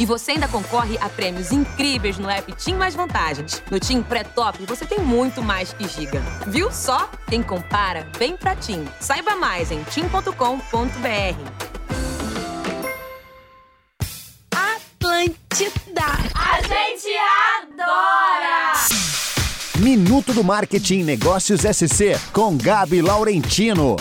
E 0.00 0.06
você 0.06 0.32
ainda 0.32 0.48
concorre 0.48 0.96
a 0.98 1.10
prêmios 1.10 1.52
incríveis 1.52 2.16
no 2.16 2.30
app 2.30 2.50
TIM 2.54 2.76
Mais 2.76 2.94
Vantagens. 2.94 3.62
No 3.70 3.78
TIM 3.78 4.02
Pré-Top 4.02 4.64
você 4.64 4.86
tem 4.86 5.00
muito 5.00 5.42
mais 5.42 5.74
que 5.74 5.86
giga. 5.86 6.22
Viu 6.46 6.72
só? 6.72 7.10
Quem 7.28 7.42
compara, 7.42 8.08
vem 8.18 8.34
pra 8.34 8.56
TIM. 8.56 8.88
Saiba 8.98 9.36
mais 9.36 9.70
em 9.70 9.82
tim.com.br. 9.84 11.73
Atlântida. 15.24 16.02
A 16.34 16.60
gente 16.60 17.08
adora! 17.62 18.72
Minuto 19.78 20.32
do 20.34 20.44
Marketing 20.44 21.02
Negócios 21.02 21.62
SC 21.62 22.18
com 22.32 22.56
Gabi 22.56 23.00
Laurentino. 23.00 23.96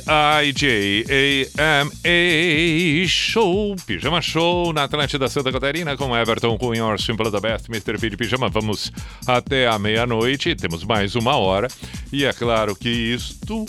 P-I-J-A-M-A 0.00 1.06
Show, 3.08 3.76
Pijama 3.86 4.22
Show 4.22 4.72
na 4.72 4.84
Atlântida 4.84 5.28
Santa 5.28 5.52
Catarina 5.52 5.96
com 5.96 6.16
Everton 6.16 6.56
Cunha, 6.56 6.96
Simple 6.98 7.30
the 7.30 7.40
Best, 7.40 7.68
Mr. 7.68 7.98
P 7.98 8.10
de 8.10 8.16
Pijama. 8.16 8.48
Vamos 8.48 8.90
até 9.26 9.68
a 9.68 9.78
meia-noite, 9.78 10.54
temos 10.54 10.84
mais 10.84 11.14
uma 11.14 11.36
hora. 11.36 11.68
E 12.12 12.24
é 12.24 12.32
claro 12.32 12.74
que 12.74 12.88
isto, 12.88 13.66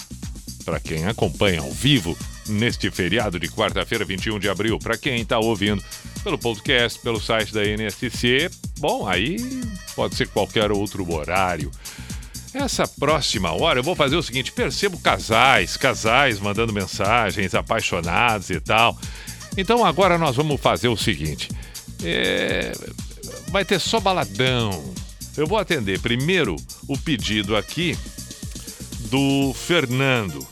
para 0.63 0.79
quem 0.79 1.05
acompanha 1.05 1.61
ao 1.61 1.71
vivo, 1.71 2.17
neste 2.47 2.89
feriado 2.89 3.39
de 3.39 3.47
quarta-feira, 3.49 4.05
21 4.05 4.39
de 4.39 4.49
abril, 4.49 4.79
para 4.79 4.97
quem 4.97 5.21
está 5.21 5.37
ouvindo 5.39 5.83
pelo 6.23 6.37
podcast, 6.37 6.99
pelo 6.99 7.19
site 7.19 7.53
da 7.53 7.63
NSC, 7.63 8.49
bom, 8.79 9.07
aí 9.07 9.37
pode 9.95 10.15
ser 10.15 10.27
qualquer 10.29 10.71
outro 10.71 11.09
horário. 11.11 11.69
Essa 12.53 12.85
próxima 12.85 13.51
hora 13.53 13.79
eu 13.79 13.83
vou 13.83 13.95
fazer 13.95 14.15
o 14.15 14.23
seguinte: 14.23 14.51
percebo 14.51 14.97
casais, 14.99 15.77
casais 15.77 16.39
mandando 16.39 16.73
mensagens, 16.73 17.55
apaixonados 17.55 18.49
e 18.49 18.59
tal. 18.59 18.97
Então 19.57 19.85
agora 19.85 20.17
nós 20.17 20.35
vamos 20.35 20.59
fazer 20.59 20.89
o 20.89 20.97
seguinte: 20.97 21.49
é, 22.03 22.73
vai 23.49 23.63
ter 23.63 23.79
só 23.79 23.99
baladão. 23.99 24.93
Eu 25.37 25.47
vou 25.47 25.57
atender 25.57 25.99
primeiro 25.99 26.57
o 26.87 26.97
pedido 26.97 27.55
aqui 27.55 27.97
do 29.09 29.53
Fernando. 29.53 30.45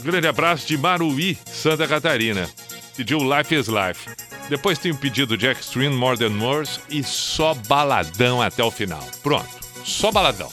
Grande 0.00 0.26
abraço 0.26 0.66
de 0.66 0.78
Maruí, 0.78 1.36
Santa 1.52 1.86
Catarina. 1.86 2.48
Pediu 2.96 3.18
Life 3.18 3.54
is 3.54 3.66
Life. 3.66 4.25
Depois 4.48 4.78
tem 4.78 4.92
o 4.92 4.96
pedido 4.96 5.36
de 5.36 5.46
Extreme 5.46 5.94
More 5.94 6.16
Than 6.16 6.38
Words 6.40 6.80
e 6.88 7.02
só 7.02 7.54
baladão 7.54 8.40
até 8.40 8.62
o 8.62 8.70
final. 8.70 9.02
Pronto, 9.22 9.48
só 9.84 10.12
baladão. 10.12 10.50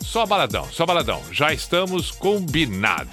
Só 0.00 0.24
baladão, 0.24 0.66
só 0.72 0.86
baladão. 0.86 1.20
Já 1.30 1.52
estamos 1.52 2.10
combinados. 2.10 3.12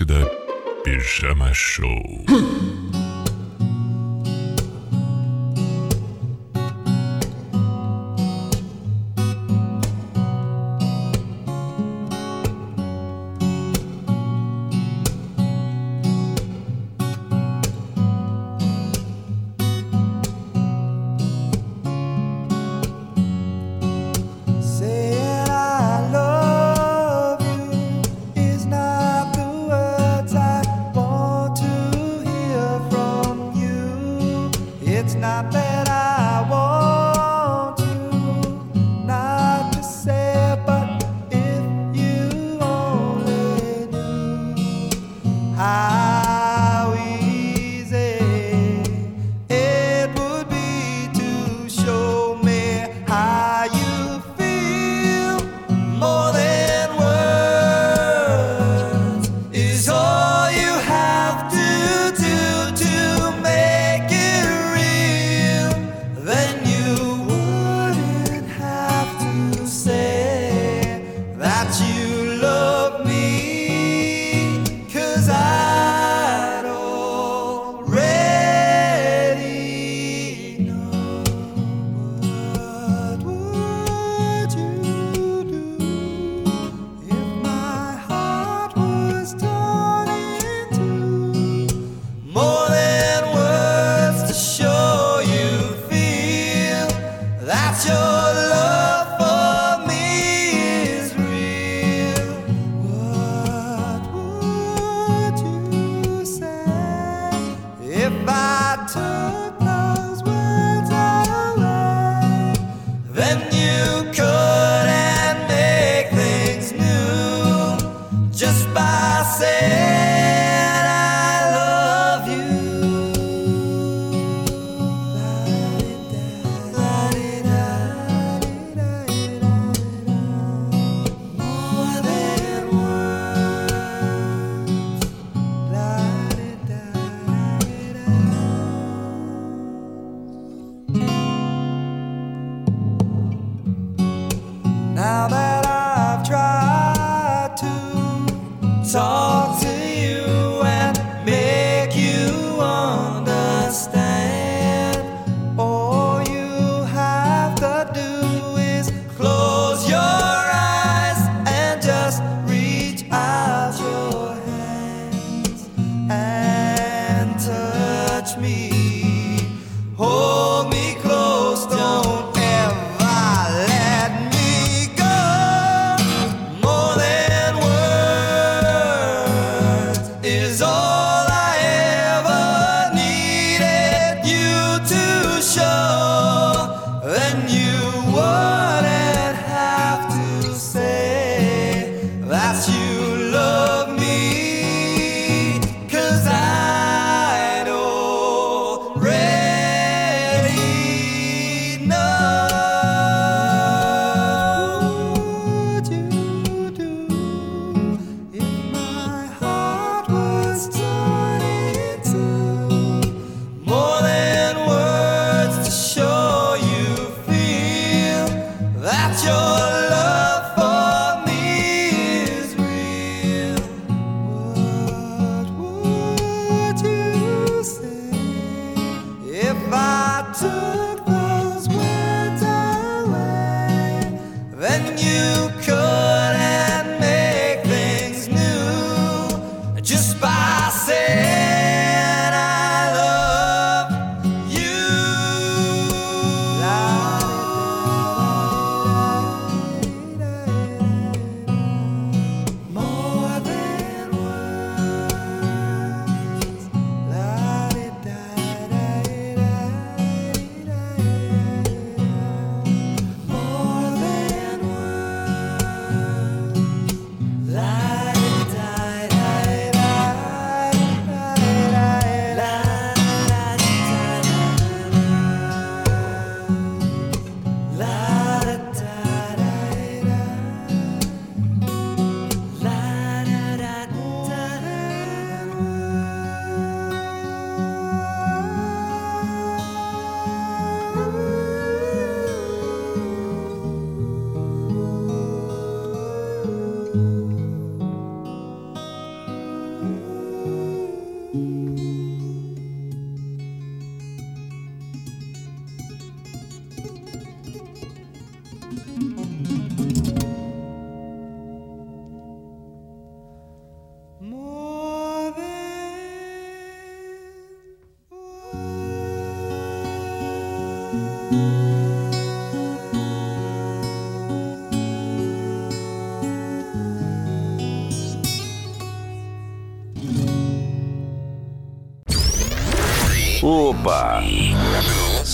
Atlântida 0.00 0.30
Pijama 0.84 1.52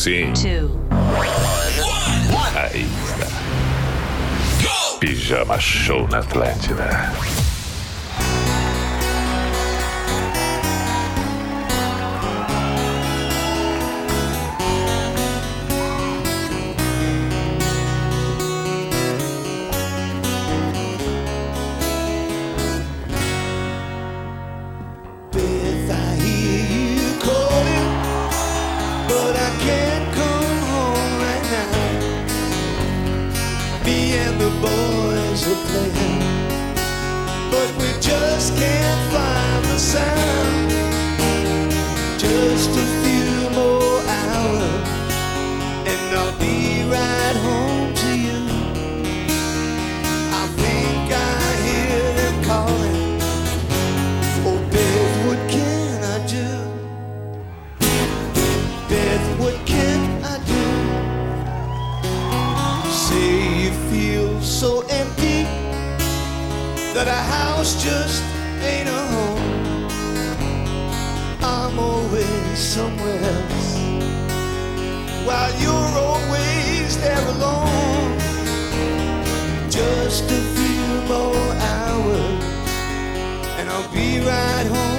Sim. 0.07 0.33
Aí 2.55 2.87
está. 3.05 3.27
Pijama 5.01 5.59
Show 5.59 6.07
na 6.07 6.19
Atlântida. 6.19 7.13
The 34.39 34.51
boys 34.61 35.47
are 35.49 35.63
playing, 35.67 36.21
but 37.51 37.71
we 37.81 37.89
just 38.01 38.57
can't 38.57 39.06
that 66.97 67.09
a 67.09 67.23
house 67.37 67.85
just 67.85 68.25
ain't 68.63 68.89
a 68.89 69.03
home. 69.13 69.89
I'm 71.43 71.79
always 71.79 72.59
somewhere 72.59 73.21
else 73.35 73.77
while 75.27 75.53
you're 75.61 75.95
always 76.09 76.99
there 76.99 77.27
alone. 77.37 78.19
Just 79.69 80.25
a 80.31 80.41
few 80.57 80.89
more 81.13 81.49
hours 81.75 82.45
and 83.59 83.69
I'll 83.69 83.93
be 83.93 84.21
right 84.21 84.67
home 84.67 84.96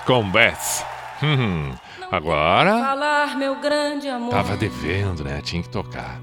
Kiss 0.00 0.06
com 0.06 0.30
Beth. 0.30 0.84
Hum, 1.22 1.72
agora 2.10 2.78
Falar, 2.80 3.36
meu 3.36 3.60
grande 3.60 4.08
amor, 4.08 4.30
tava 4.30 4.56
devendo, 4.56 5.22
né? 5.24 5.40
Tinha 5.42 5.62
que 5.62 5.68
tocar. 5.68 6.20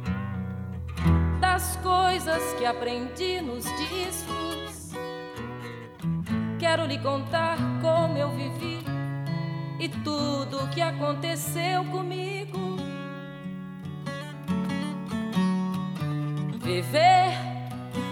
das 1.39 1.75
coisas 1.77 2.41
que 2.53 2.65
aprendi 2.65 3.41
nos 3.41 3.65
discos. 3.77 4.93
Quero 6.59 6.85
lhe 6.85 6.97
contar 6.99 7.57
como 7.81 8.17
eu 8.17 8.29
vivi 8.29 8.83
e 9.79 9.89
tudo 9.89 10.63
o 10.63 10.67
que 10.69 10.81
aconteceu 10.81 11.83
comigo. 11.85 12.77
Viver 16.63 17.31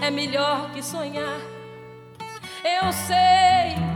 é 0.00 0.10
melhor 0.10 0.70
que 0.70 0.82
sonhar. 0.82 1.40
Eu 2.64 2.92
sei 2.92 3.95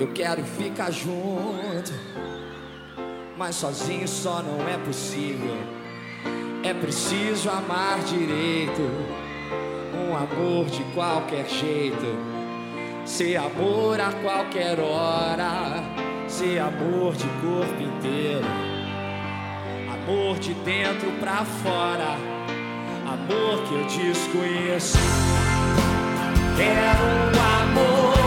Eu 0.00 0.08
quero 0.12 0.42
ficar 0.42 0.90
junto, 0.90 1.92
mas 3.38 3.54
sozinho 3.54 4.08
só 4.08 4.42
não 4.42 4.68
é 4.68 4.76
possível. 4.84 5.56
É 6.64 6.74
preciso 6.74 7.48
amar 7.48 8.00
direito, 8.00 8.82
um 9.94 10.16
amor 10.16 10.66
de 10.66 10.82
qualquer 10.94 11.48
jeito. 11.48 12.06
Ser 13.04 13.36
amor 13.36 14.00
a 14.00 14.10
qualquer 14.10 14.80
hora, 14.80 15.84
ser 16.26 16.58
amor 16.58 17.14
de 17.14 17.28
corpo 17.40 17.80
inteiro. 17.80 18.46
Amor 19.92 20.40
de 20.40 20.52
dentro 20.54 21.08
pra 21.20 21.44
fora, 21.44 22.16
amor 23.06 23.62
que 23.68 23.74
eu 23.74 23.84
desconheço. 23.86 24.98
Quero 26.56 27.04
um 27.04 27.62
amor 27.62 28.25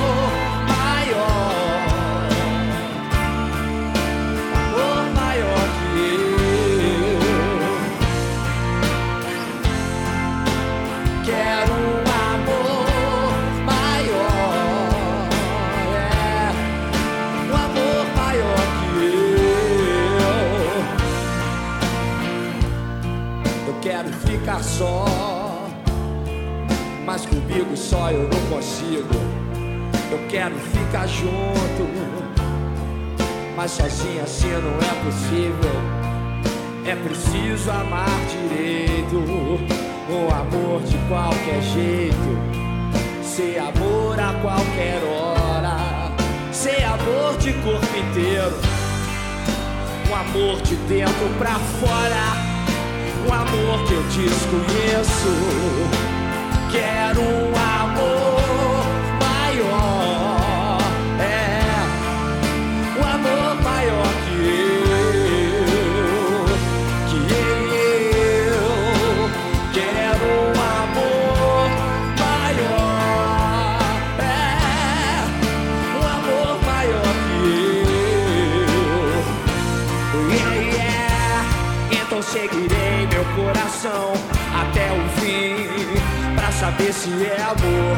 amar 37.71 38.19
direito, 38.29 39.17
um 40.09 40.27
amor 40.33 40.81
de 40.81 40.97
qualquer 41.07 41.61
jeito, 41.61 42.39
ser 43.23 43.59
amor 43.59 44.19
a 44.19 44.33
qualquer 44.41 45.01
hora, 45.03 46.11
ser 46.51 46.83
amor 46.83 47.37
de 47.37 47.53
corpo 47.53 47.97
inteiro, 47.97 48.57
um 50.09 50.15
amor 50.15 50.61
de 50.61 50.75
dentro 50.87 51.29
pra 51.37 51.55
fora. 51.55 52.49
Um 53.27 53.33
amor 53.33 53.85
que 53.85 53.93
eu 53.93 54.03
desconheço. 54.03 55.29
Quero 56.71 57.21
um 57.21 57.48
saber 86.69 86.93
se 86.93 87.09
é 87.25 87.41
amor. 87.41 87.97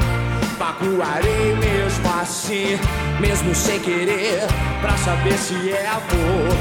Magoarei 0.57 1.55
mesmo 1.55 2.21
assim 2.21 2.79
Mesmo 3.19 3.53
sem 3.55 3.79
querer 3.79 4.47
Pra 4.79 4.95
saber 4.97 5.37
se 5.37 5.71
é 5.71 5.87
amor. 5.87 6.55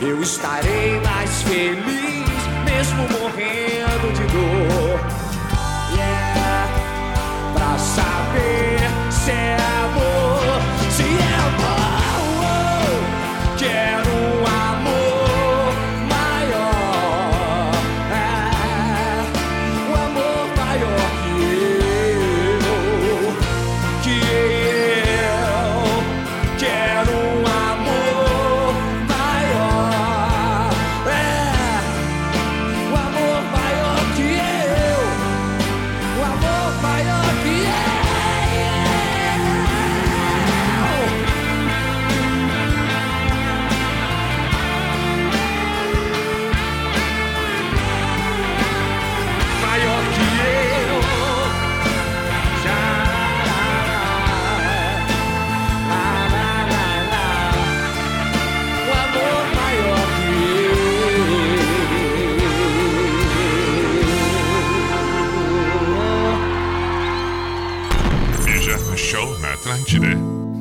Eu 0.00 0.20
estarei 0.22 1.00
mais 1.00 1.42
feliz 1.42 2.26
Mesmo 2.64 3.02
morrendo 3.10 4.12
de 4.14 4.24
dor. 4.32 5.00
Yeah 5.94 6.68
Pra 7.54 7.78
saber 7.78 8.80
se 9.10 9.30
é 9.30 9.56
amor. 9.84 10.62
Se 10.90 11.02
é 11.02 11.34
amor 11.46 13.02
Quero 13.58 14.10
um 14.10 14.46
amor 14.46 15.11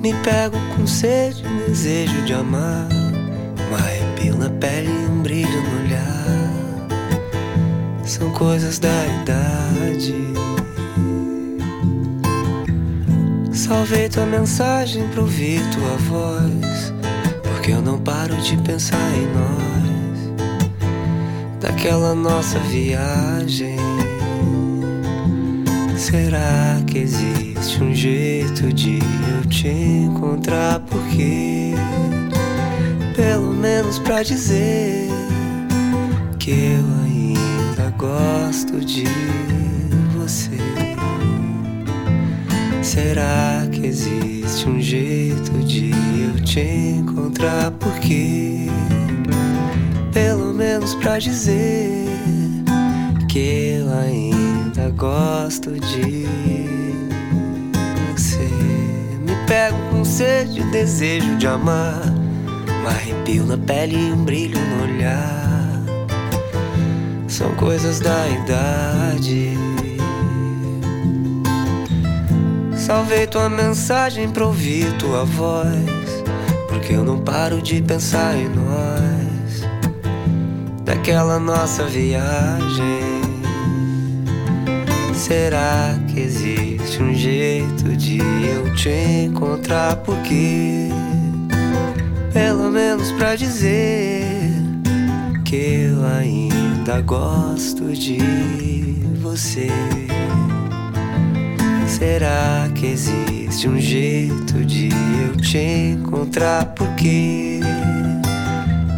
Me 0.02 0.16
pego 0.24 0.58
com 0.76 0.88
sede, 0.88 1.44
desejo 1.68 2.24
de 2.24 2.34
amar. 2.34 2.88
Um 3.70 3.76
arrepio 3.76 4.36
na 4.36 4.50
pele 4.50 4.90
e 4.90 5.06
um 5.12 5.22
brilho 5.22 5.62
no 5.62 5.86
olhar. 5.86 6.42
São 8.04 8.32
coisas 8.32 8.80
da 8.80 8.90
idade. 9.22 10.16
Salvei 13.54 14.10
tua 14.10 14.26
mensagem 14.26 15.08
pra 15.10 15.22
ouvir 15.22 15.62
tua 15.70 15.96
voz. 15.98 16.92
Porque 17.44 17.72
eu 17.72 17.82
não 17.84 18.00
paro 18.00 18.36
de 18.38 18.58
pensar 18.58 18.98
em 19.16 19.28
nós. 19.28 20.32
Daquela 21.60 22.16
nossa 22.16 22.58
viagem. 22.58 23.91
Será 26.12 26.84
que 26.88 26.98
existe 26.98 27.82
um 27.82 27.96
jeito 27.96 28.74
de 28.74 29.00
eu 29.00 29.50
te 29.50 29.70
encontrar? 29.70 30.82
Porque, 30.82 31.74
pelo 33.16 33.54
menos 33.54 33.98
pra 33.98 34.22
dizer 34.22 35.08
que 36.38 36.52
eu 36.52 36.86
ainda 37.06 37.92
gosto 37.98 38.82
de 38.82 39.06
você. 40.14 40.58
Será 42.84 43.66
que 43.72 43.88
existe 43.88 44.68
um 44.68 44.82
jeito 44.82 45.54
de 45.60 45.92
eu 45.92 46.44
te 46.44 46.60
encontrar? 46.60 47.72
Porque, 47.72 48.68
pelo 50.12 50.54
menos 50.54 50.94
pra 50.96 51.20
dizer 51.20 52.06
que 53.30 53.80
eu 53.80 53.98
ainda 53.98 54.90
gosto 54.90 55.31
desejo 61.02 61.36
de 61.38 61.48
amar. 61.48 62.00
Um 62.84 62.88
arrepio 62.88 63.44
na 63.44 63.58
pele 63.58 63.96
e 63.96 64.12
um 64.12 64.24
brilho 64.24 64.60
no 64.60 64.84
olhar. 64.84 65.82
São 67.28 67.56
coisas 67.56 68.00
da 68.00 68.28
idade. 68.30 69.58
Salvei 72.76 73.26
tua 73.26 73.50
mensagem 73.50 74.30
pra 74.30 74.46
ouvir 74.46 74.96
tua 74.98 75.26
voz. 75.26 76.24
Porque 76.70 76.94
eu 76.94 77.04
não 77.04 77.20
paro 77.20 77.62
de 77.64 77.82
pensar 77.82 78.36
em 78.36 78.50
nós. 78.50 79.64
Daquela 80.86 81.40
nossa 81.40 81.84
viagem. 81.86 83.11
Será 85.22 86.00
que 86.08 86.20
existe 86.20 87.02
um 87.02 87.14
jeito 87.14 87.96
de 87.96 88.18
eu 88.18 88.74
te 88.74 88.90
encontrar? 89.28 89.98
Porque, 89.98 90.90
pelo 92.34 92.72
menos 92.72 93.12
pra 93.12 93.36
dizer 93.36 94.26
que 95.46 95.92
eu 95.92 96.04
ainda 96.04 97.02
gosto 97.02 97.94
de 97.94 98.18
você. 99.22 99.68
Será 101.86 102.68
que 102.74 102.88
existe 102.88 103.70
um 103.70 103.80
jeito 103.80 104.66
de 104.66 104.90
eu 105.24 105.38
te 105.38 105.60
encontrar? 105.60 106.66
Porque, 106.74 107.60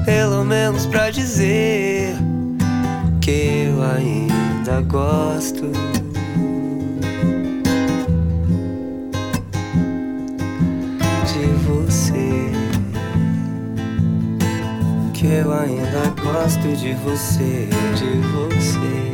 pelo 0.06 0.46
menos 0.46 0.86
pra 0.86 1.12
dizer 1.12 2.16
que 3.20 3.68
eu 3.68 3.84
ainda 3.84 4.80
gosto 4.88 5.70
eu 15.34 15.52
ainda 15.52 16.10
gosto 16.22 16.76
de 16.76 16.94
você, 16.94 17.68
de 17.98 18.20
você. 18.28 19.14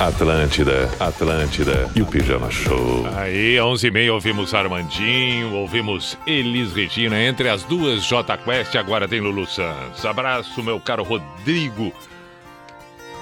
Atlântida, 0.00 0.90
Atlântida 0.98 1.90
e 1.94 2.02
o 2.02 2.06
Pijama 2.06 2.50
Show. 2.50 3.06
Aí, 3.16 3.56
11h30, 3.56 4.12
ouvimos 4.12 4.54
Armandinho, 4.54 5.54
ouvimos 5.54 6.18
Elis 6.26 6.72
Regina. 6.72 7.20
Entre 7.22 7.48
as 7.48 7.62
duas, 7.64 8.02
J 8.04 8.36
Quest, 8.38 8.74
agora 8.74 9.06
tem 9.06 9.20
Lulu 9.20 9.46
Santos. 9.46 10.04
Abraço, 10.04 10.62
meu 10.62 10.80
caro 10.80 11.04
Rodrigo. 11.04 11.92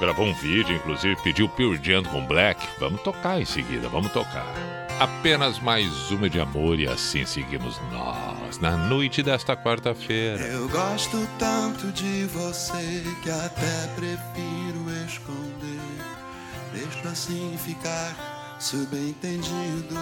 Gravou 0.00 0.26
um 0.26 0.34
vídeo, 0.34 0.76
inclusive, 0.76 1.16
pediu 1.22 1.48
Pure 1.48 1.78
Jam 1.82 2.04
com 2.04 2.24
Black. 2.24 2.64
Vamos 2.78 3.02
tocar 3.02 3.40
em 3.40 3.44
seguida, 3.44 3.88
vamos 3.88 4.12
tocar. 4.12 4.87
Apenas 5.00 5.60
mais 5.60 6.10
uma 6.10 6.28
de 6.28 6.40
amor 6.40 6.76
e 6.76 6.88
assim 6.88 7.24
seguimos 7.24 7.80
nós, 7.92 8.58
na 8.58 8.76
noite 8.76 9.22
desta 9.22 9.56
quarta-feira. 9.56 10.42
Eu 10.42 10.68
gosto 10.68 11.24
tanto 11.38 11.92
de 11.92 12.24
você 12.24 13.04
que 13.22 13.30
até 13.30 13.86
prefiro 13.94 14.90
esconder. 15.06 15.78
Deixo 16.72 17.06
assim 17.06 17.56
ficar 17.64 18.56
subentendido. 18.58 19.94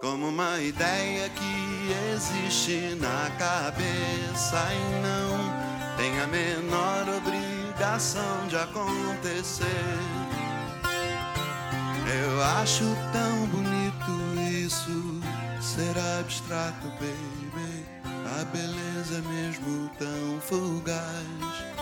Como 0.00 0.28
uma 0.28 0.58
ideia 0.60 1.28
que 1.28 2.14
existe 2.14 2.96
na 2.98 3.30
cabeça 3.38 4.68
e 4.72 5.02
não 5.02 5.96
tem 5.98 6.18
a 6.18 6.26
menor 6.26 7.06
obrigação 7.18 8.46
de 8.48 8.56
acontecer. 8.56 10.23
Eu 12.06 12.42
acho 12.60 12.84
tão 13.12 13.46
bonito 13.46 14.40
isso 14.40 15.20
ser 15.60 15.96
abstrato, 16.20 16.88
baby. 17.00 17.86
A 18.40 18.44
beleza 18.44 19.22
mesmo 19.28 19.90
tão 19.98 20.40
fugaz. 20.40 21.74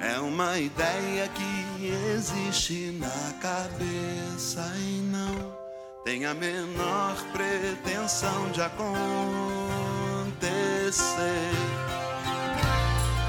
É 0.00 0.18
uma 0.20 0.58
ideia 0.58 1.28
que 1.28 1.86
existe 2.14 2.96
na 3.00 3.32
cabeça 3.40 4.72
e 4.76 5.00
não 5.10 5.52
tem 6.04 6.24
a 6.24 6.32
menor 6.32 7.16
pretensão 7.32 8.50
de 8.50 8.62
acontecer. 8.62 8.88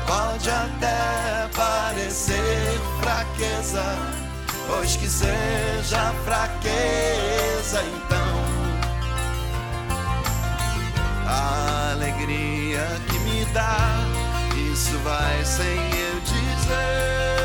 Pode 0.07 0.49
até 0.49 1.49
parecer 1.55 2.79
fraqueza, 3.01 3.83
pois 4.69 4.95
que 4.95 5.09
seja 5.09 6.13
fraqueza, 6.23 7.83
então 7.83 8.43
a 11.25 11.91
alegria 11.93 12.85
que 13.09 13.19
me 13.19 13.45
dá, 13.45 13.77
isso 14.71 14.97
vai 14.99 15.43
sem 15.43 15.65
eu 15.65 16.19
dizer. 16.21 17.38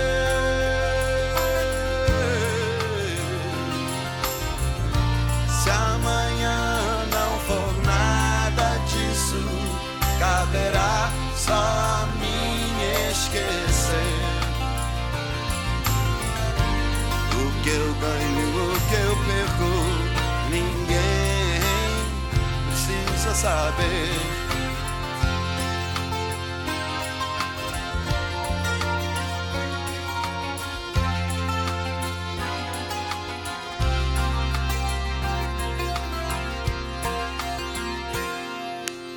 Saber. 23.44 24.08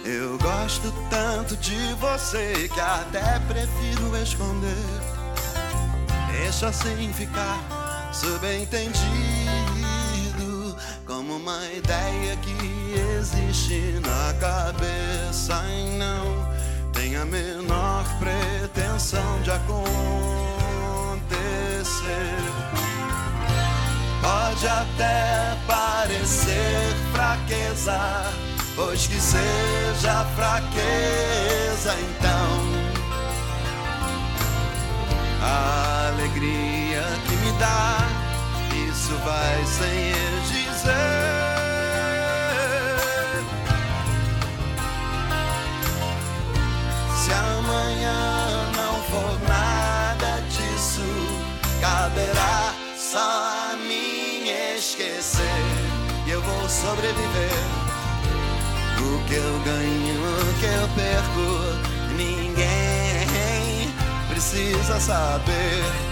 Eu 0.04 0.38
gosto 0.40 0.92
tanto 1.10 1.56
de 1.56 1.94
você 1.94 2.70
que 2.74 2.80
até 2.82 3.40
prefiro 3.48 4.18
esconder. 4.18 4.76
Deixa 6.34 6.68
assim 6.68 7.14
ficar 7.14 8.12
subentendido 8.12 8.98
como 11.06 11.38
uma 11.38 11.64
ideia 11.72 12.36
que 12.38 12.77
existe 12.94 14.00
na 14.02 14.34
cabeça 14.40 15.54
e 15.70 15.98
não 15.98 16.48
tem 16.94 17.16
a 17.16 17.26
menor 17.26 18.04
pretensão 18.20 19.42
de 19.44 19.52
acontecer. 19.52 19.78
Pode 24.22 24.68
até 24.68 25.58
parecer 25.68 26.96
fraqueza, 27.14 28.00
pois 28.76 29.08
que 29.08 29.20
seja 29.22 30.26
fraqueza 30.36 31.96
então. 32.00 32.88
A 35.42 36.08
alegria 36.14 37.04
que 37.28 37.36
me 37.36 37.52
dá, 37.60 38.00
isso 38.90 39.16
vai 39.24 39.66
sem 39.66 40.10
eu 40.10 40.42
dizer. 40.42 41.27
Só 53.18 53.24
a 53.24 53.76
mim 53.78 54.48
esquecer. 54.78 55.42
E 56.28 56.30
eu 56.30 56.40
vou 56.40 56.70
sobreviver. 56.70 57.50
O 59.00 59.24
que 59.26 59.34
eu 59.34 59.60
ganho, 59.66 60.22
o 60.22 60.60
que 60.60 60.66
eu 60.68 60.88
perco, 60.96 62.14
ninguém 62.16 63.92
precisa 64.30 65.00
saber. 65.00 66.07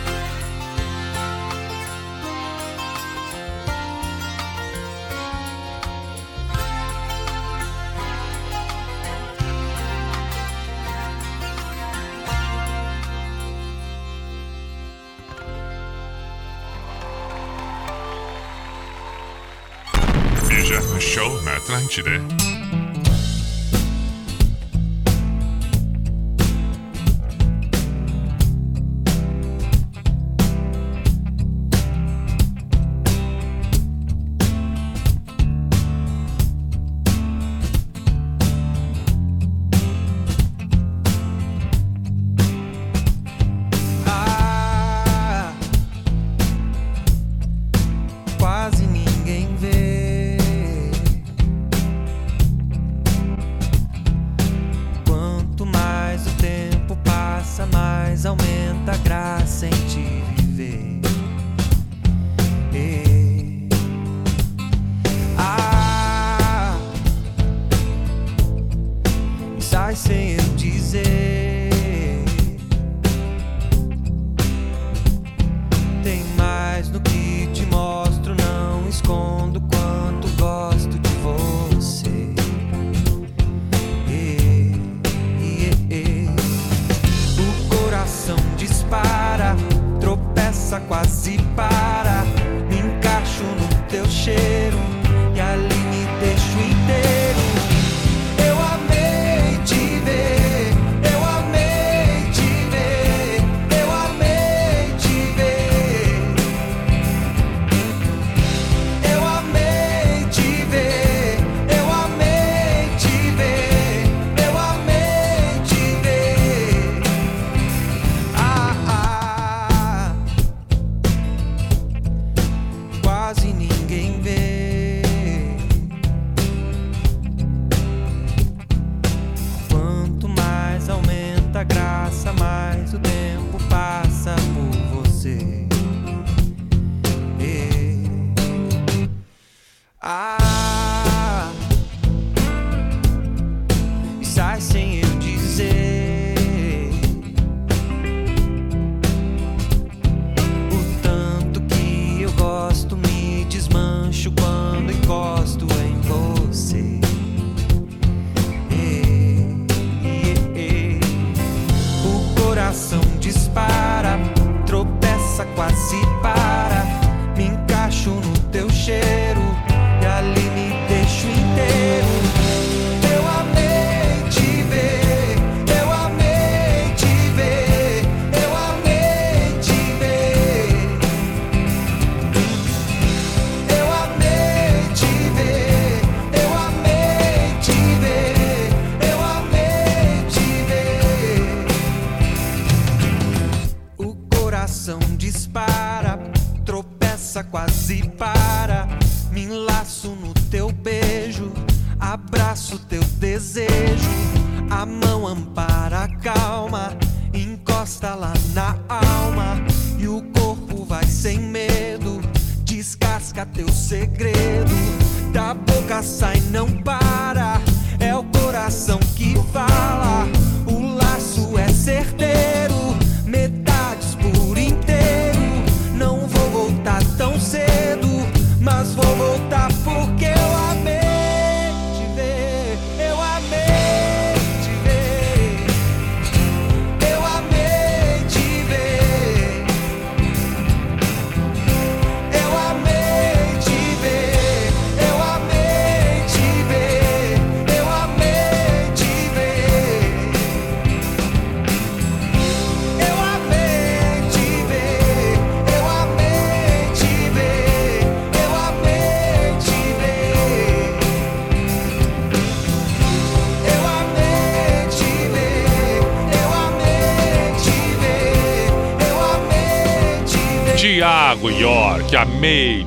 Tańczy. 21.85 22.54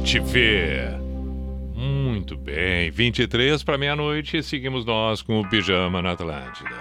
Te 0.08 0.20
ver. 0.20 0.98
Muito 1.74 2.34
bem, 2.34 2.90
23 2.90 3.62
para 3.62 3.76
meia-noite, 3.76 4.42
seguimos 4.42 4.86
nós 4.86 5.20
com 5.20 5.38
o 5.38 5.46
Pijama 5.46 6.00
na 6.00 6.12
Atlântida. 6.12 6.77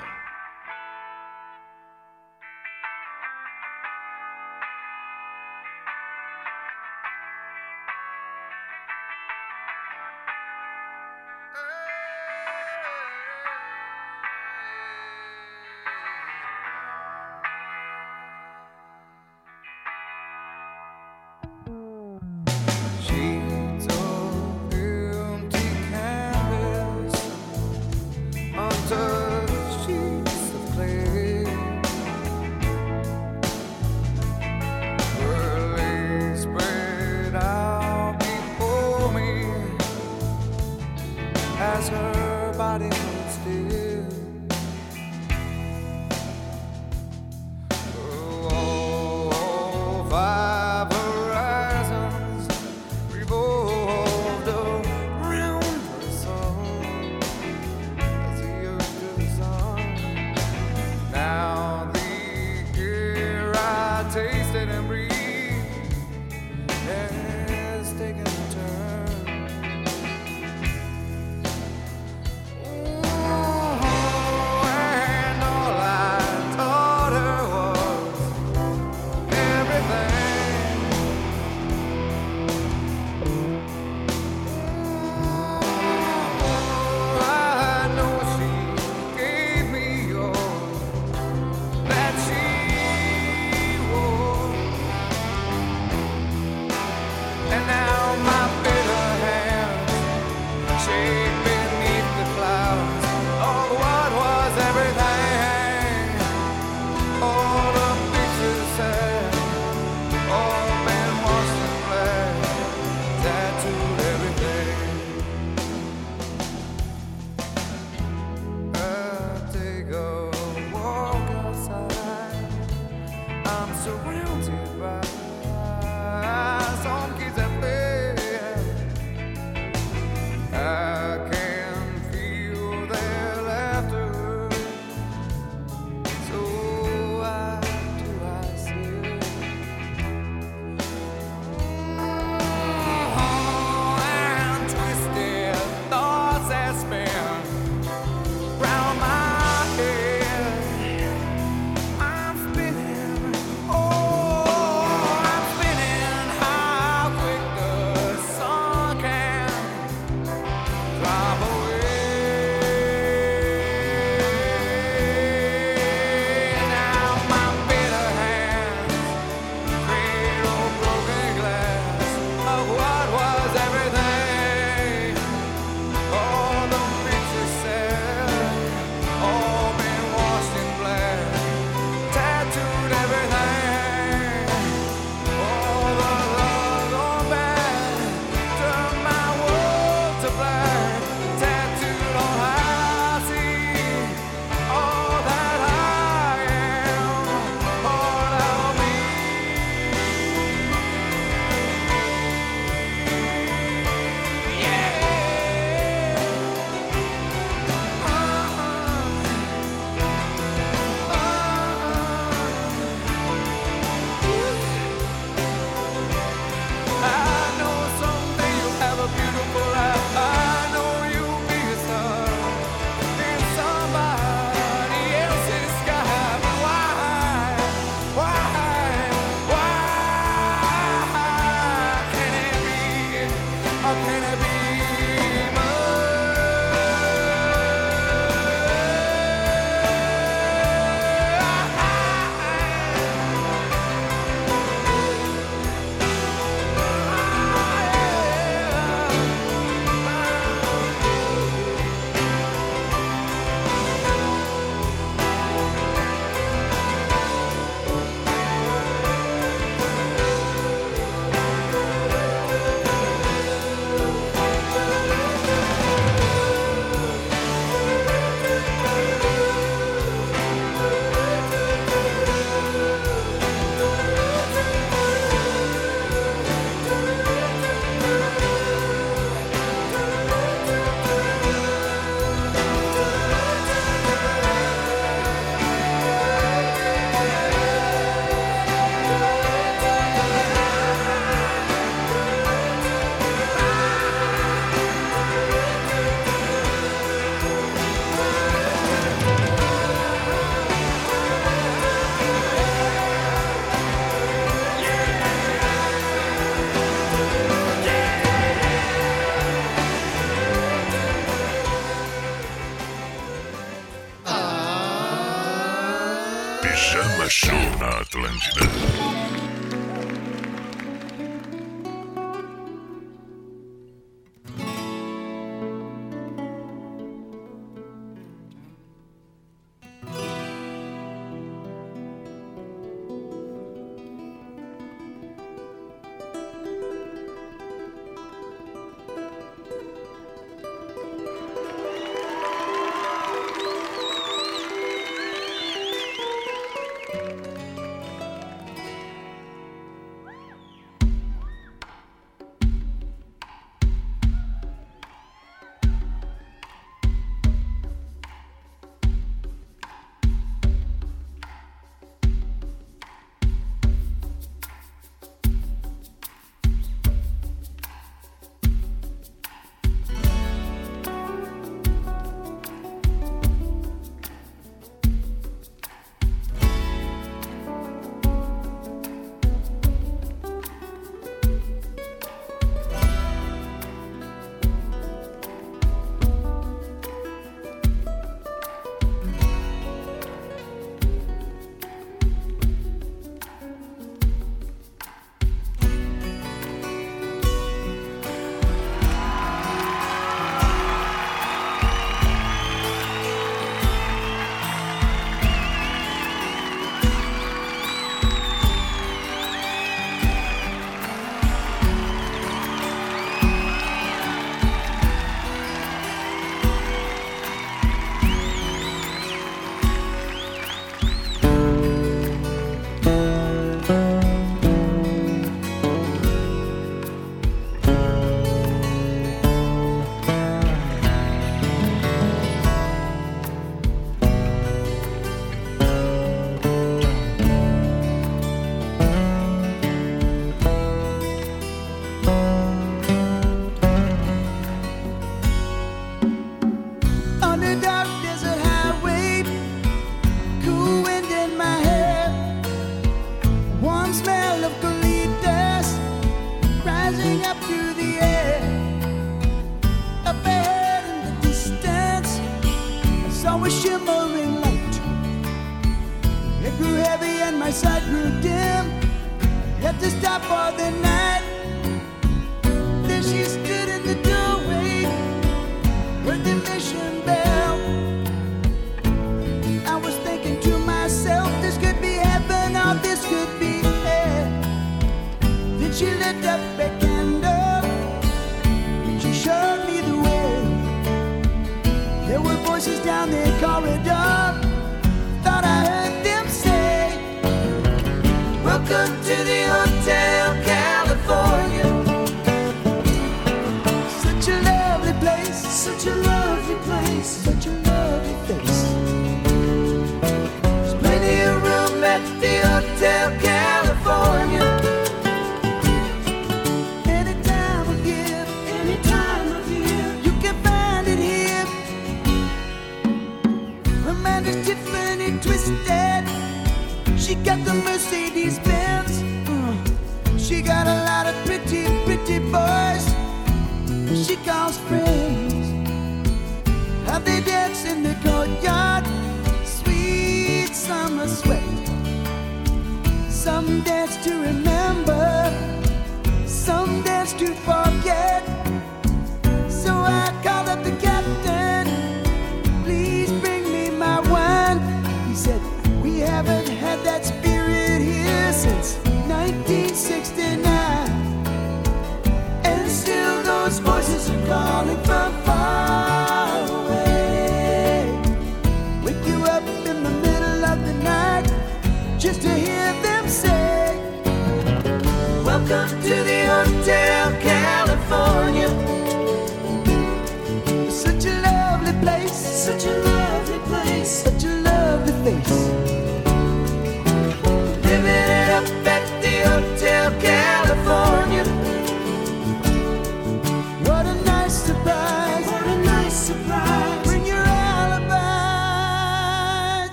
Such 582.67 582.83
a 582.83 583.16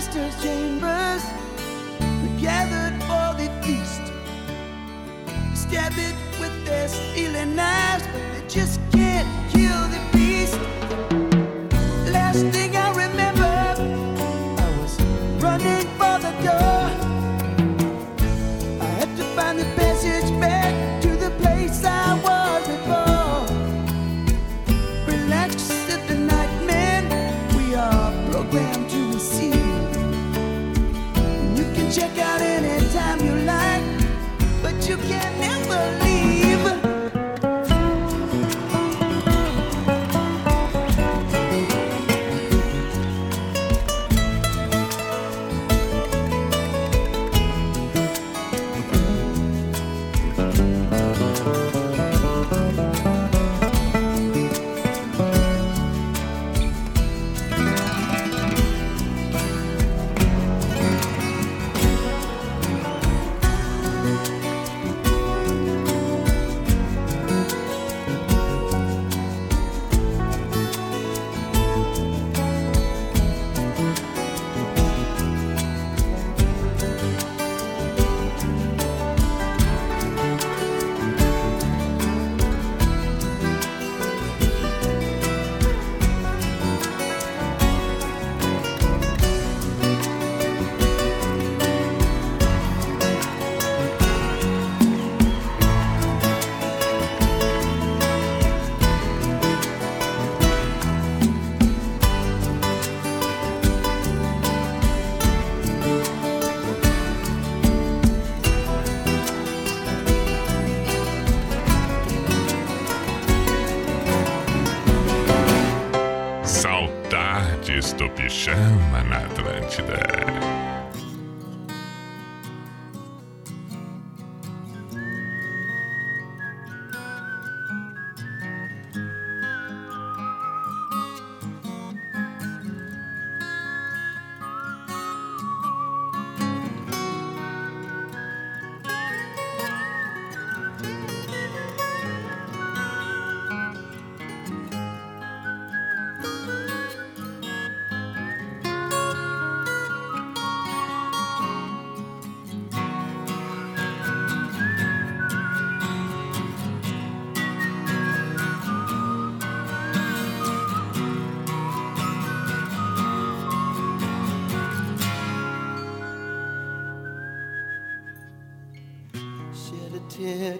master's 0.00 0.42
chambers, 0.42 1.22
gathered 2.40 2.96
for 3.02 3.28
the 3.36 3.50
feast. 3.62 4.00
Stab 5.54 5.92
it 5.98 6.14
with 6.40 6.64
their 6.64 6.88
stealing 6.88 7.54
knives, 7.54 8.04
but 8.06 8.22
they 8.32 8.46
just 8.48 8.80
can't 8.92 9.28
kill 9.52 9.82
the 9.94 10.00
beast. 10.10 10.58
Last 12.10 12.46
thing 12.46 12.74
I 12.76 12.88
remember, 12.92 13.49
check 31.90 32.18
out 32.18 32.40
anytime 32.40 32.79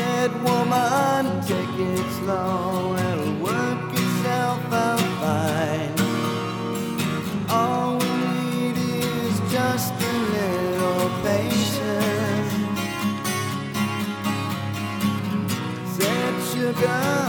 Said 0.00 0.32
woman, 0.42 1.42
take 1.42 1.76
it 1.78 2.06
slow, 2.20 2.96
it'll 2.96 3.34
work 3.44 3.92
itself 3.92 4.72
out 4.72 5.00
fine. 5.20 5.94
All 7.50 7.98
we 7.98 8.08
need 8.32 8.76
is 8.78 9.36
just 9.52 9.92
a 9.92 10.14
little 10.36 11.10
patience. 11.22 12.52
Said 15.96 16.34
sugar, 16.50 17.19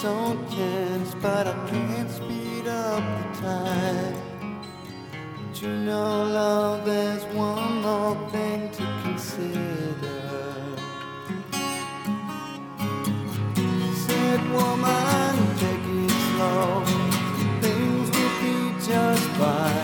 I 0.00 0.02
get 0.02 0.08
so 0.08 0.56
tense, 0.56 1.14
but 1.20 1.46
I 1.46 1.68
can't 1.68 2.10
speed 2.10 2.66
up 2.66 3.02
the 3.02 3.40
time. 3.42 4.62
But 5.36 5.62
you 5.62 5.68
know, 5.68 6.24
love, 6.24 6.86
there's 6.86 7.24
one 7.34 7.82
more 7.82 8.16
thing 8.30 8.70
to 8.70 8.86
consider. 9.02 9.58
Said 14.06 14.40
woman, 14.52 15.36
take 15.58 15.86
it 15.86 16.10
slow. 16.30 16.84
Things 17.60 18.10
will 18.10 18.34
be 18.40 18.56
just 18.86 19.28
fine. 19.36 19.79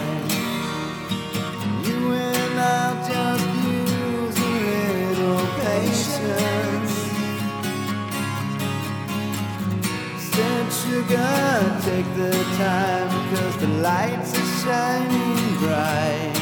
Sugar, 11.08 11.80
take 11.82 12.16
the 12.16 12.32
time 12.58 13.28
because 13.28 13.56
the 13.58 13.68
lights 13.68 14.36
are 14.36 14.64
shining 14.64 15.58
bright. 15.58 16.35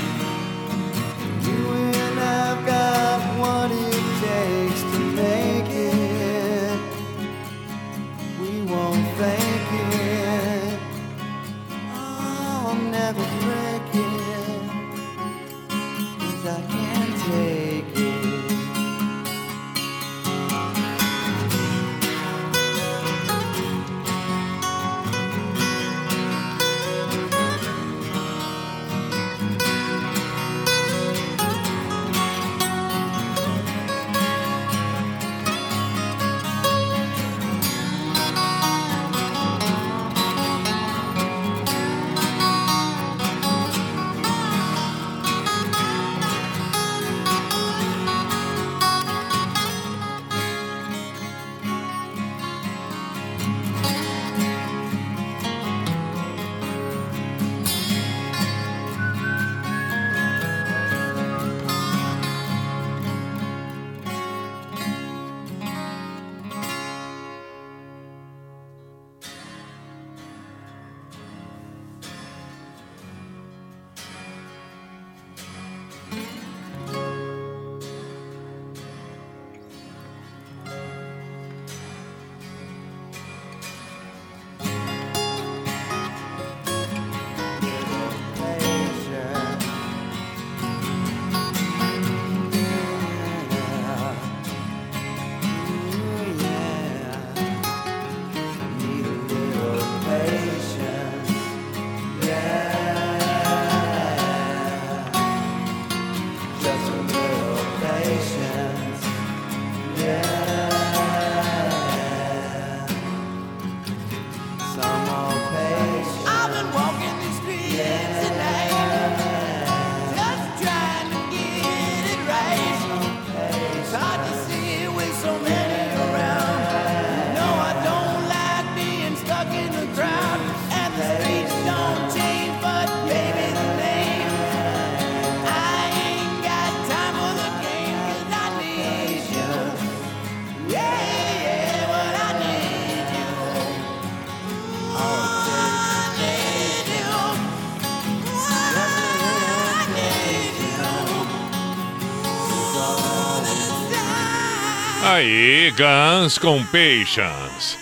Guns 155.77 156.39
com 156.39 156.65
Patience. 156.67 157.77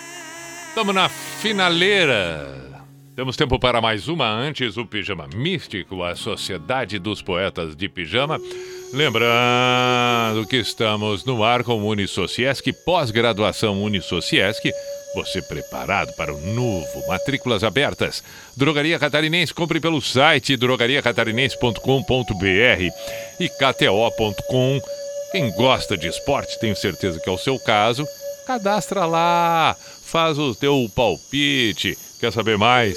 Estamos 0.69 0.95
na 0.95 1.07
finaleira. 1.07 2.47
Temos 3.15 3.37
tempo 3.37 3.59
para 3.59 3.79
mais 3.79 4.07
uma 4.07 4.27
antes 4.27 4.77
o 4.77 4.85
Pijama 4.85 5.27
Místico, 5.35 6.01
a 6.01 6.15
Sociedade 6.15 6.97
dos 6.97 7.21
Poetas 7.21 7.75
de 7.75 7.87
Pijama. 7.87 8.41
Lembrando 8.91 10.47
que 10.49 10.57
estamos 10.57 11.23
no 11.23 11.43
ar 11.43 11.63
com 11.63 11.83
o 11.83 11.87
Unisociesc, 11.87 12.73
pós-graduação 12.83 13.83
Unisociesc. 13.83 14.71
Você 15.13 15.43
preparado 15.43 16.11
para 16.15 16.33
o 16.33 16.41
novo? 16.41 17.07
Matrículas 17.07 17.63
abertas. 17.63 18.23
Drogaria 18.57 18.97
Catarinense, 18.97 19.53
compre 19.53 19.79
pelo 19.79 20.01
site 20.01 20.57
drogariacatarinense.com.br 20.57 22.89
e 23.39 23.49
kto.com. 23.49 24.81
Quem 25.33 25.49
gosta 25.51 25.97
de 25.97 26.07
esporte, 26.07 26.59
tenho 26.59 26.75
certeza 26.75 27.19
que 27.19 27.27
é 27.27 27.33
o 27.33 27.37
seu 27.39 27.57
caso, 27.59 28.07
cadastra 28.45 29.05
lá, 29.07 29.75
faz 30.03 30.37
o 30.37 30.53
teu 30.53 30.87
palpite. 30.95 31.97
Quer 32.19 32.31
saber 32.31 32.55
mais? 32.55 32.95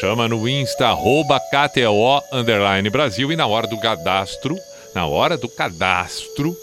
Chama 0.00 0.26
no 0.26 0.48
Insta, 0.48 0.86
arroba 0.88 1.38
KTO, 1.38 2.22
underline 2.32 2.88
Brasil, 2.88 3.30
e 3.30 3.36
na 3.36 3.46
hora 3.46 3.66
do 3.66 3.78
cadastro, 3.78 4.56
na 4.94 5.06
hora 5.06 5.36
do 5.36 5.46
cadastro, 5.48 6.56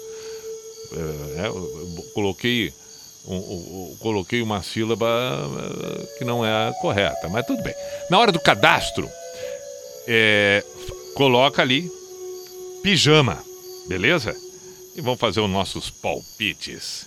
é, 0.94 2.12
coloquei, 2.16 2.74
um- 3.28 3.36
um- 3.36 3.98
coloquei 4.00 4.42
uma 4.42 4.64
sílaba 4.64 5.06
eh, 5.08 6.18
que 6.18 6.26
não 6.26 6.44
é 6.44 6.74
correta, 6.82 7.30
mas 7.30 7.46
tudo 7.46 7.62
bem. 7.62 7.76
Na 8.10 8.18
hora 8.20 8.32
do 8.32 8.40
cadastro, 8.40 9.08
é, 10.08 10.64
coloca 11.14 11.62
ali 11.62 11.88
pijama, 12.82 13.38
beleza? 13.88 14.36
E 14.94 15.00
vamos 15.00 15.20
fazer 15.20 15.40
os 15.40 15.50
nossos 15.50 15.90
palpites 15.90 17.06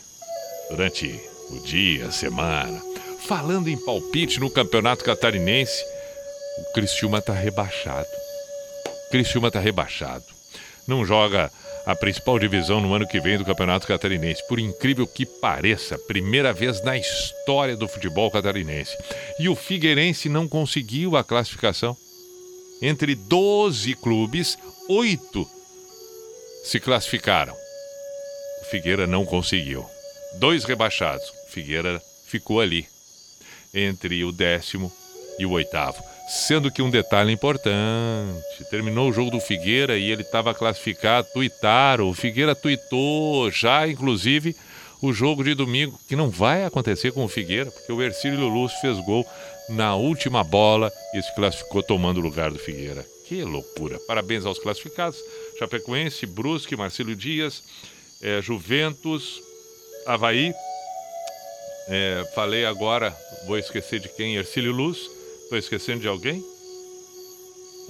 durante 0.70 1.20
o 1.50 1.58
dia, 1.60 2.06
a 2.06 2.12
semana. 2.12 2.82
Falando 3.26 3.68
em 3.68 3.76
palpite 3.76 4.40
no 4.40 4.50
Campeonato 4.50 5.04
Catarinense, 5.04 5.84
o 6.58 6.72
Criciúma 6.72 7.18
está 7.18 7.34
rebaixado. 7.34 8.08
O 8.86 9.10
Criciúma 9.10 9.48
está 9.48 9.60
rebaixado. 9.60 10.24
Não 10.88 11.04
joga 11.04 11.50
a 11.84 11.94
principal 11.94 12.38
divisão 12.38 12.80
no 12.80 12.94
ano 12.94 13.06
que 13.06 13.20
vem 13.20 13.36
do 13.36 13.44
Campeonato 13.44 13.86
Catarinense. 13.86 14.46
Por 14.48 14.58
incrível 14.58 15.06
que 15.06 15.26
pareça, 15.26 15.98
primeira 15.98 16.54
vez 16.54 16.82
na 16.82 16.96
história 16.96 17.76
do 17.76 17.86
futebol 17.86 18.30
catarinense. 18.30 18.96
E 19.38 19.46
o 19.48 19.54
Figueirense 19.54 20.30
não 20.30 20.48
conseguiu 20.48 21.16
a 21.16 21.24
classificação. 21.24 21.94
Entre 22.80 23.14
12 23.14 23.94
clubes, 23.96 24.56
oito 24.88 25.46
se 26.64 26.80
classificaram. 26.80 27.63
Figueira 28.74 29.06
não 29.06 29.24
conseguiu. 29.24 29.86
Dois 30.40 30.64
rebaixados. 30.64 31.24
Figueira 31.46 32.02
ficou 32.26 32.60
ali, 32.60 32.88
entre 33.72 34.24
o 34.24 34.32
décimo 34.32 34.92
e 35.38 35.46
o 35.46 35.52
oitavo. 35.52 36.02
Sendo 36.28 36.72
que 36.72 36.82
um 36.82 36.90
detalhe 36.90 37.30
importante: 37.30 38.64
terminou 38.70 39.08
o 39.08 39.12
jogo 39.12 39.30
do 39.30 39.38
Figueira 39.38 39.96
e 39.96 40.10
ele 40.10 40.22
estava 40.22 40.52
classificado, 40.52 41.28
tuitaram. 41.32 42.08
O 42.08 42.14
Figueira 42.14 42.52
tuitou 42.52 43.48
já, 43.48 43.86
inclusive, 43.86 44.56
o 45.00 45.12
jogo 45.12 45.44
de 45.44 45.54
domingo, 45.54 45.96
que 46.08 46.16
não 46.16 46.28
vai 46.28 46.64
acontecer 46.64 47.12
com 47.12 47.24
o 47.24 47.28
Figueira, 47.28 47.70
porque 47.70 47.92
o 47.92 48.02
Ercílio 48.02 48.48
Luz 48.48 48.72
fez 48.80 48.98
gol 49.04 49.24
na 49.68 49.94
última 49.94 50.42
bola 50.42 50.90
e 51.14 51.22
se 51.22 51.32
classificou 51.36 51.80
tomando 51.80 52.18
o 52.18 52.22
lugar 52.24 52.50
do 52.50 52.58
Figueira. 52.58 53.06
Que 53.28 53.44
loucura! 53.44 54.00
Parabéns 54.00 54.44
aos 54.44 54.58
classificados: 54.58 55.16
Chapecoense, 55.60 56.26
Brusque, 56.26 56.74
Marcelo 56.74 57.14
Dias, 57.14 57.62
eh, 58.24 58.42
Juventus, 58.42 59.40
Havaí. 60.06 60.52
É, 61.88 62.24
falei 62.34 62.64
agora, 62.64 63.14
vou 63.46 63.58
esquecer 63.58 64.00
de 64.00 64.08
quem? 64.08 64.36
Ercílio 64.36 64.72
Luz. 64.72 64.98
Estou 65.42 65.58
esquecendo 65.58 66.00
de 66.00 66.08
alguém? 66.08 66.42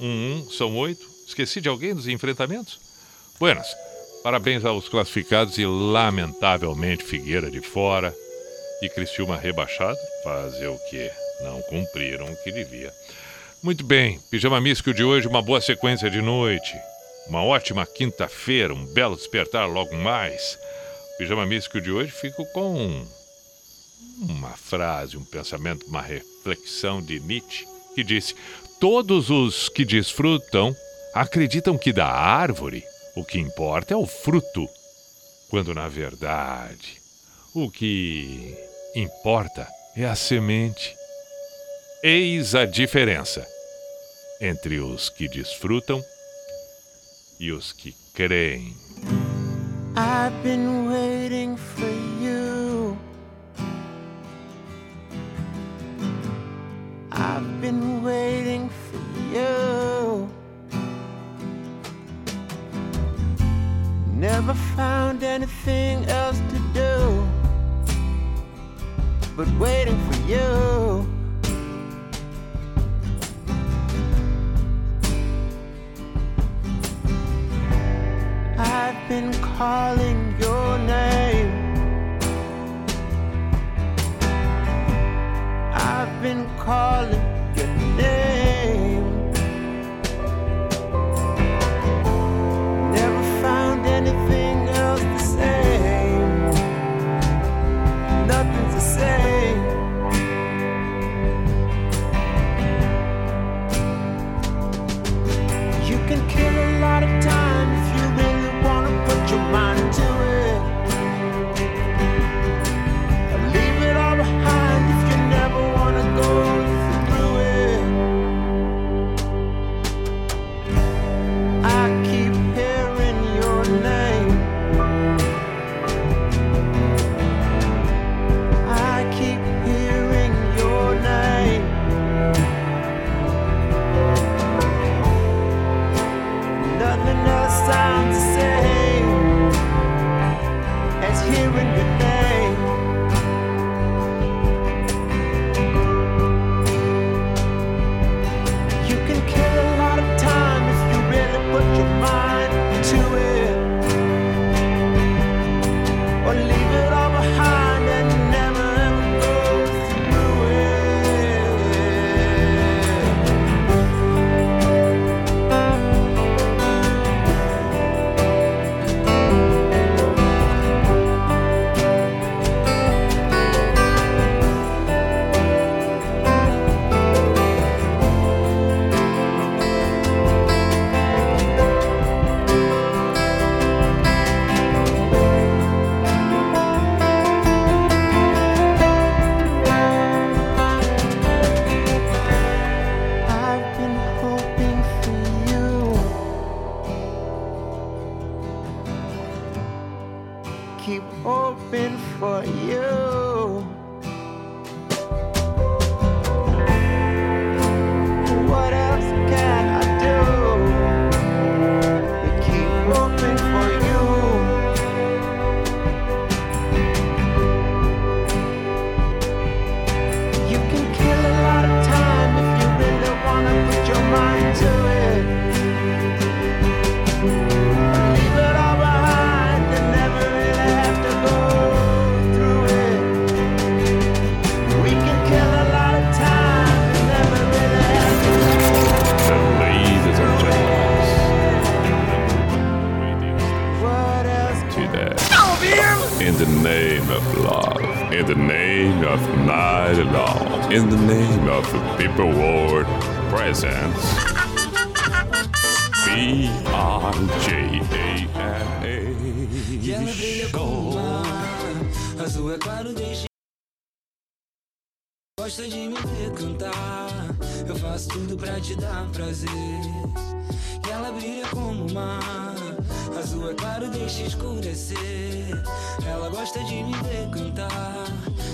Um, 0.01 0.35
um, 0.35 0.51
são 0.51 0.77
oito. 0.77 1.09
Esqueci 1.27 1.61
de 1.61 1.69
alguém 1.69 1.95
dos 1.95 2.09
enfrentamentos? 2.09 2.81
Buenas. 3.39 3.67
Parabéns 4.23 4.65
aos 4.65 4.89
classificados 4.89 5.59
e, 5.59 5.67
lamentavelmente, 5.67 7.05
Figueira 7.05 7.51
de 7.51 7.61
fora 7.61 8.15
e 8.83 8.89
Criciúma 8.89 9.37
rebaixado. 9.37 9.99
Fazer 10.25 10.67
o 10.67 10.79
quê? 10.91 11.11
Não 11.43 11.63
cumpriram 11.63 12.27
o 12.27 12.37
que 12.43 12.51
devia. 12.51 12.93
Muito 13.63 13.85
bem, 13.85 14.19
Pijama 14.31 14.61
Místico 14.61 14.93
de 14.93 15.05
hoje, 15.05 15.29
uma 15.29 15.41
boa 15.41 15.61
sequência 15.61 16.11
de 16.11 16.21
noite. 16.21 16.75
Uma 17.27 17.43
ótima 17.43 17.87
quinta-feira, 17.87 18.75
um 18.75 18.85
belo 18.87 19.17
despertar 19.17 19.67
logo 19.69 19.95
mais. 19.97 20.59
Pijama 21.17 21.47
Místico 21.47 21.81
de 21.81 21.91
hoje 21.91 22.11
fico 22.11 22.45
com 22.53 23.07
uma 24.21 24.57
frase, 24.57 25.17
um 25.17 25.25
pensamento, 25.25 25.87
uma 25.87 26.03
reflexão 26.03 27.01
de 27.01 27.21
Nietzsche 27.21 27.67
que 27.95 28.05
disse: 28.05 28.35
Todos 28.79 29.31
os 29.31 29.69
que 29.69 29.85
desfrutam 29.85 30.75
acreditam 31.15 31.79
que 31.79 31.93
da 31.93 32.07
árvore 32.07 32.85
o 33.17 33.25
que 33.25 33.39
importa 33.39 33.95
é 33.95 33.97
o 33.97 34.07
fruto, 34.07 34.69
quando 35.49 35.73
na 35.73 35.89
verdade 35.89 37.01
o 37.55 37.71
que 37.71 38.57
importa 38.95 39.67
é 39.97 40.05
a 40.05 40.15
semente. 40.15 40.95
Eis 42.03 42.55
a 42.55 42.67
diferença 42.67 43.47
entre 44.41 44.79
os 44.79 45.09
que 45.09 45.27
desfrutam 45.27 46.05
e 47.45 47.53
os 47.53 47.75
que 47.75 47.95
creem. 48.15 48.75
I've 49.95 50.35
been 50.43 50.89
waiting 50.89 51.59
for 51.59 51.95
you. 52.19 52.97
I've 57.13 57.61
been 57.61 58.03
waiting 58.03 58.71
for 58.87 59.01
you. 59.37 60.27
Never 64.17 64.55
found 64.75 65.23
anything 65.23 66.07
else 66.07 66.39
to 66.39 66.59
do 66.73 66.95
but 69.37 69.49
waiting 69.59 69.99
for 70.09 70.19
you. 70.31 70.84
Calling 79.57 80.35
your 80.41 80.79
name. 80.79 81.53
I've 85.73 86.23
been 86.23 86.45
calling 86.59 87.24